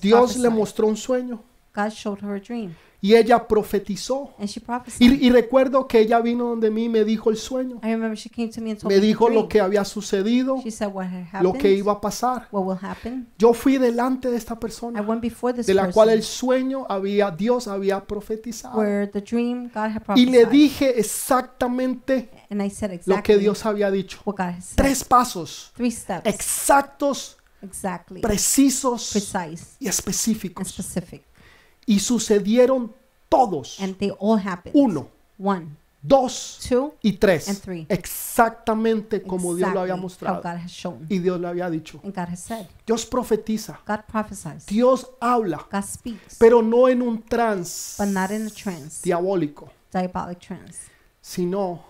[0.00, 1.42] Dios le mostró un sueño
[1.74, 4.32] God showed her a dream, y ella profetizó.
[4.38, 5.00] and she prophesied.
[5.12, 7.80] Y, y recuerdo que ella vino donde mí y me dijo el sueño.
[7.82, 10.70] I remember she came to me and told Me dijo lo que había sucedido, She
[10.70, 12.46] said what had lo happened, que iba a pasar.
[12.52, 13.26] what will happen.
[13.38, 16.86] Yo fui delante de esta I persona, went before this de la cual el sueño
[16.88, 18.78] había, Dios había profetizado.
[18.78, 20.48] where the dream God had Y le prophesied.
[20.50, 24.20] dije exactamente And I said lo exactly que Dios había dicho.
[24.24, 24.76] what God said.
[24.76, 26.26] Tres pasos Three steps.
[26.26, 28.20] exactos, exactly.
[28.20, 30.68] precisos Precise y and específicos.
[31.86, 32.92] Y sucedieron
[33.28, 33.80] todos.
[33.80, 34.74] And they all happened.
[34.76, 35.08] Uno,
[35.38, 35.68] One,
[36.02, 37.60] dos two, y and tres.
[37.60, 37.86] three.
[37.88, 40.42] Exactamente como Dios lo había mostrado.
[41.08, 42.00] Y Dios le había dicho.
[42.04, 42.66] And God has said.
[42.86, 43.80] Dios profetiza.
[43.86, 44.00] God.
[44.66, 45.66] Dios habla.
[45.70, 46.36] God speaks.
[46.38, 48.02] Pero no en un trance
[49.02, 51.82] diabólico, trance, sino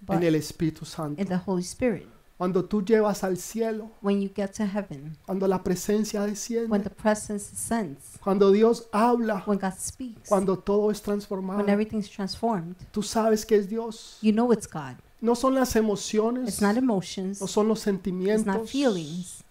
[0.00, 1.20] but en el Espíritu Santo.
[1.20, 2.08] in the Holy Spirit.
[2.38, 6.82] Cuando tú llevas al cielo, When you get to heaven, cuando la presencia when desciende,
[6.82, 12.10] the presence descends, cuando Dios habla, when God speaks, cuando todo es when transformado, everything's
[12.10, 14.18] transformed, tú sabes que es Dios.
[14.20, 14.96] you know it's God.
[15.22, 19.42] No son las emociones, It's not emotions, no son los it's not sentimientos, feelings,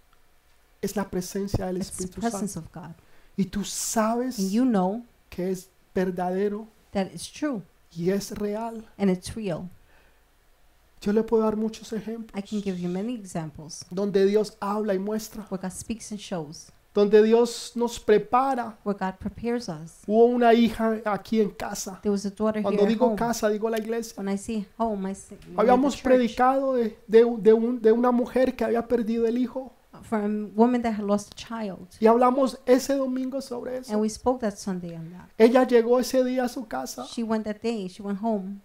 [0.82, 2.30] es la presencia del it's the Espíritu Santo.
[2.38, 2.94] presence of God.
[3.36, 7.64] Y tú sabes And you know que es verdadero that it's true
[7.98, 8.86] y es real.
[9.00, 9.70] and it's real.
[11.02, 14.94] Yo le puedo dar muchos ejemplos I can give you many examples donde Dios habla
[14.94, 18.78] y muestra, where God speaks and shows, donde Dios nos prepara.
[18.84, 20.02] where God prepares us.
[20.08, 22.00] Hubo una hija aquí en casa.
[22.02, 23.16] There was a daughter Cuando here at digo home.
[23.18, 24.14] casa, digo la iglesia.
[24.18, 28.56] When I say home, I say Habíamos predicado de, de, de un- de una mujer
[28.56, 29.74] que había perdido el hijo
[30.04, 31.88] from a woman that had lost a child.
[32.00, 33.98] y hablamos ese domingo sobre And eso.
[34.00, 35.30] we spoke that Sunday on that.
[35.38, 38.62] Ella llegó ese día a su casa, She went that day, she went home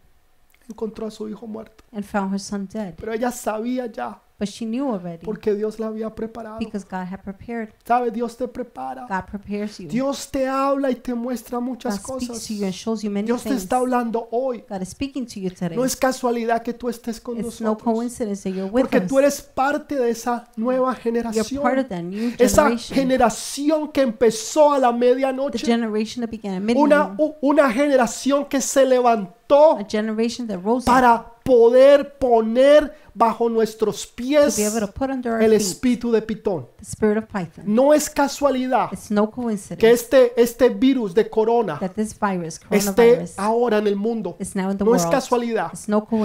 [0.70, 2.94] encontró a su hijo muerto, and found her son dead.
[2.96, 6.58] pero ella sabía ya But she knew already porque Dios la había preparado.
[6.58, 7.68] because God had prepared.
[7.84, 8.10] ¿Sabe?
[8.10, 9.06] Dios te prepara.
[9.06, 9.86] God prepares you.
[9.88, 12.46] Dios te habla y te muestra God muchas speaks cosas.
[12.46, 13.62] to you and shows you many Dios te things.
[13.64, 14.64] está hablando hoy.
[14.68, 15.76] God is speaking to you today.
[15.76, 17.94] No es casualidad que tú estés con It's no nosotros.
[17.94, 19.06] coincidence that you're with Porque us.
[19.06, 21.78] tú eres parte de esa nueva You're part generación.
[21.78, 22.94] of that new Esa generation.
[22.98, 25.58] generación que empezó a la The medianoche.
[25.66, 27.20] generation that began at Una, midnight.
[27.20, 34.06] u- una generación que se levantó A generation that rose para poder poner bajo nuestros
[34.06, 36.68] pies el espíritu de Pitón.
[37.64, 38.90] No es casualidad
[39.78, 41.78] que este, este virus de corona
[42.70, 44.36] esté ahora en el mundo.
[44.80, 45.72] No es casualidad.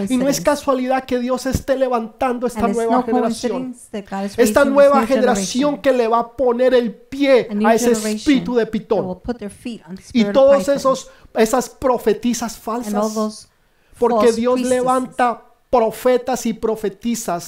[0.09, 3.75] Y no es casualidad que Dios esté levantando esta nueva generación.
[4.37, 9.19] Esta nueva generación que le va a poner el pie A ese espíritu de Pitón.
[10.13, 13.49] Y todos esos esas profetizas falsas.
[13.97, 17.47] Porque Dios levanta profetas y profetizas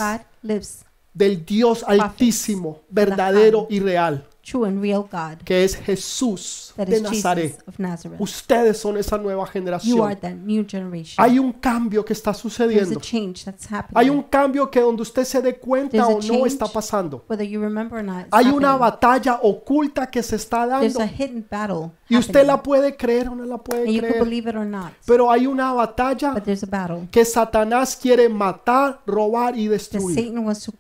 [1.14, 6.96] del Dios altísimo, verdadero y real, true and real God, que es Jesús that de
[6.98, 7.48] is Nazaret.
[7.52, 8.22] Jesus of Nazareth.
[8.22, 10.16] Ustedes son esa nueva You are generación.
[10.22, 11.16] that new generation.
[11.18, 13.00] Hay un cambio que está There's a sucediendo.
[13.02, 13.98] change that's happening.
[13.98, 16.48] Hay un cambio que donde usted se dé cuenta There's a o no change.
[16.48, 17.24] está pasando.
[17.28, 18.80] Whether you remember or not, it's Hay una happening.
[18.80, 22.48] batalla oculta que se está There's dando a hidden battle y usted happening.
[22.48, 24.24] la puede creer o no la and puede you can creer.
[24.24, 24.94] believe it or not.
[25.06, 29.74] Pero hay una batalla But there's a battle que Satanás quiere matar, robar y that
[29.74, 30.16] destruir.
[30.16, 30.72] Satan wants to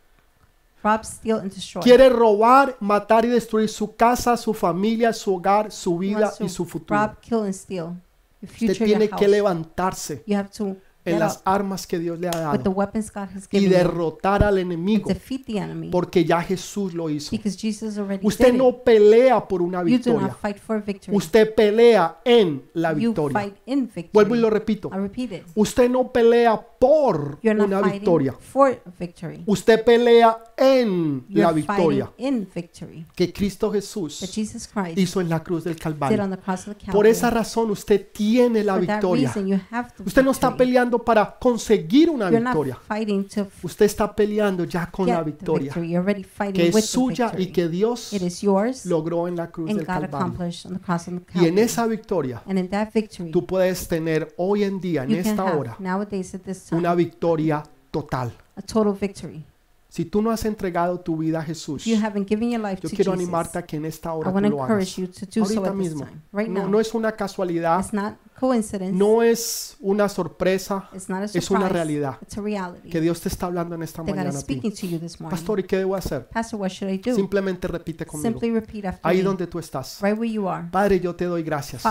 [0.87, 1.81] rob, steal, and destroy.
[1.83, 6.65] Quiere robar, matar y destruir su casa, su familia, su hogar, su vida y su
[6.65, 6.99] futuro.
[6.99, 7.85] rob, kill, and steal.
[8.39, 9.31] Your Usted future, tiene your que house.
[9.31, 10.77] levantarse You have to
[11.07, 12.75] en las armas que Dios le ha dado
[13.51, 15.09] y derrotar al enemigo
[15.91, 17.35] porque ya Jesús lo hizo.
[18.21, 20.35] Usted no pelea por una victoria.
[21.11, 23.53] Usted pelea en la victoria.
[24.13, 24.89] Vuelvo y lo repito.
[25.55, 28.35] Usted no pelea por una victoria.
[29.45, 32.11] Usted pelea en la victoria
[33.15, 34.37] que Cristo Jesús
[34.95, 36.39] hizo en la cruz del Calvario.
[36.91, 39.33] Por esa razón usted tiene la victoria.
[40.05, 40.67] Usted no está victory.
[40.97, 42.77] Peleando para conseguir una You're victoria.
[43.63, 45.73] Usted está peleando ya con la victoria
[46.53, 48.11] que es suya y que Dios
[48.41, 50.35] yours logró en la cruz del Calvario.
[51.35, 52.41] Y en esa victoria
[52.93, 58.33] victory, tú puedes tener hoy en día, en esta hora, nowadays time una victoria total.
[58.55, 59.45] a total victory.
[59.97, 62.79] Si tú no has entregado tu vida a Jesús, If you haven't given your life
[62.83, 64.95] yo quiero animarte a que en esta hora tú lo hagas.
[65.35, 66.05] Ahorita mismo.
[66.49, 68.95] No, no es una casualidad, it's not coincidence.
[68.95, 70.87] no es una sorpresa,
[71.33, 72.89] es una realidad It's a reality.
[72.91, 74.61] que Dios te está hablando en esta mañana a ti.
[75.31, 76.27] Pastor, ¿y qué debo hacer?
[76.27, 77.15] Pastor, what should I do?
[77.15, 78.29] Simplemente repite conmigo.
[78.29, 79.99] Simply repeat after Ahí donde tú estás.
[80.03, 80.67] right where you are.
[80.69, 81.81] Padre, yo te doy gracias.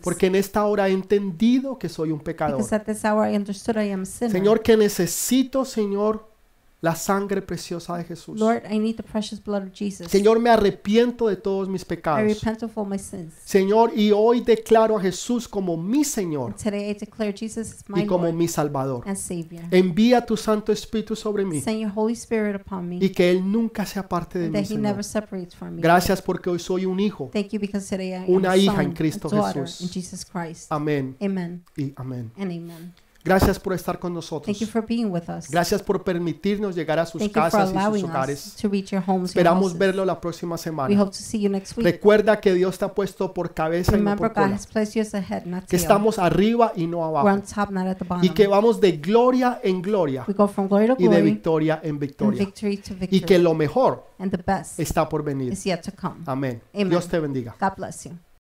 [0.00, 2.58] Porque en esta hora he entendido que soy un pecador.
[2.58, 4.30] because at this hour I understood I am a sinner.
[4.30, 6.35] Señor, que necesito, Señor,
[6.86, 8.38] la sangre preciosa de Jesús.
[8.38, 10.06] Lord, I need the precious blood of Jesus.
[10.08, 12.22] Señor, me arrepiento de todos mis I pecados.
[12.40, 13.34] repent of all my sins.
[13.44, 18.02] Señor, y hoy declaro a Jesús como mi Señor today I declare Jesus is my
[18.02, 19.02] y como Lord mi Salvador.
[19.06, 19.64] and Savior.
[19.72, 23.50] Envía tu Santo Espíritu sobre mí Send your Holy Spirit upon me y que Él
[23.50, 24.82] nunca sea parte de mí, that He Señor.
[24.82, 25.82] never separates from me.
[25.82, 27.30] Gracias porque hoy soy un hijo.
[27.32, 29.80] Thank you because today I Una am a hija son, en Cristo a daughter Jesús.
[29.82, 30.66] in Jesus Christ.
[30.70, 32.30] Amén Amen y amén.
[32.36, 33.05] and amen.
[33.26, 34.58] Gracias por estar con Thank nosotros.
[34.60, 35.50] you for being with us.
[35.50, 38.46] Gracias por permitirnos llegar a sus Thank casas y sus hogares.
[38.46, 41.02] us to reach your homes, Esperamos verlo la próxima We semana.
[41.02, 41.84] hope to see you next week.
[41.84, 44.56] Recuerda que Dios te ha puesto por cabeza y no Remember, por cola.
[44.56, 47.28] head, Que estamos arriba y no abajo.
[47.42, 48.22] top.
[48.22, 51.80] Y que vamos de gloria en gloria we go from glory to y de victoria
[51.82, 52.38] en victoria.
[52.38, 53.20] victory to Y victory.
[53.20, 55.52] que lo mejor and the best está por venir.
[56.26, 56.62] Amén.
[56.74, 56.88] Amen.
[56.88, 57.56] Dios te bendiga.
[57.60, 58.12] God bless you.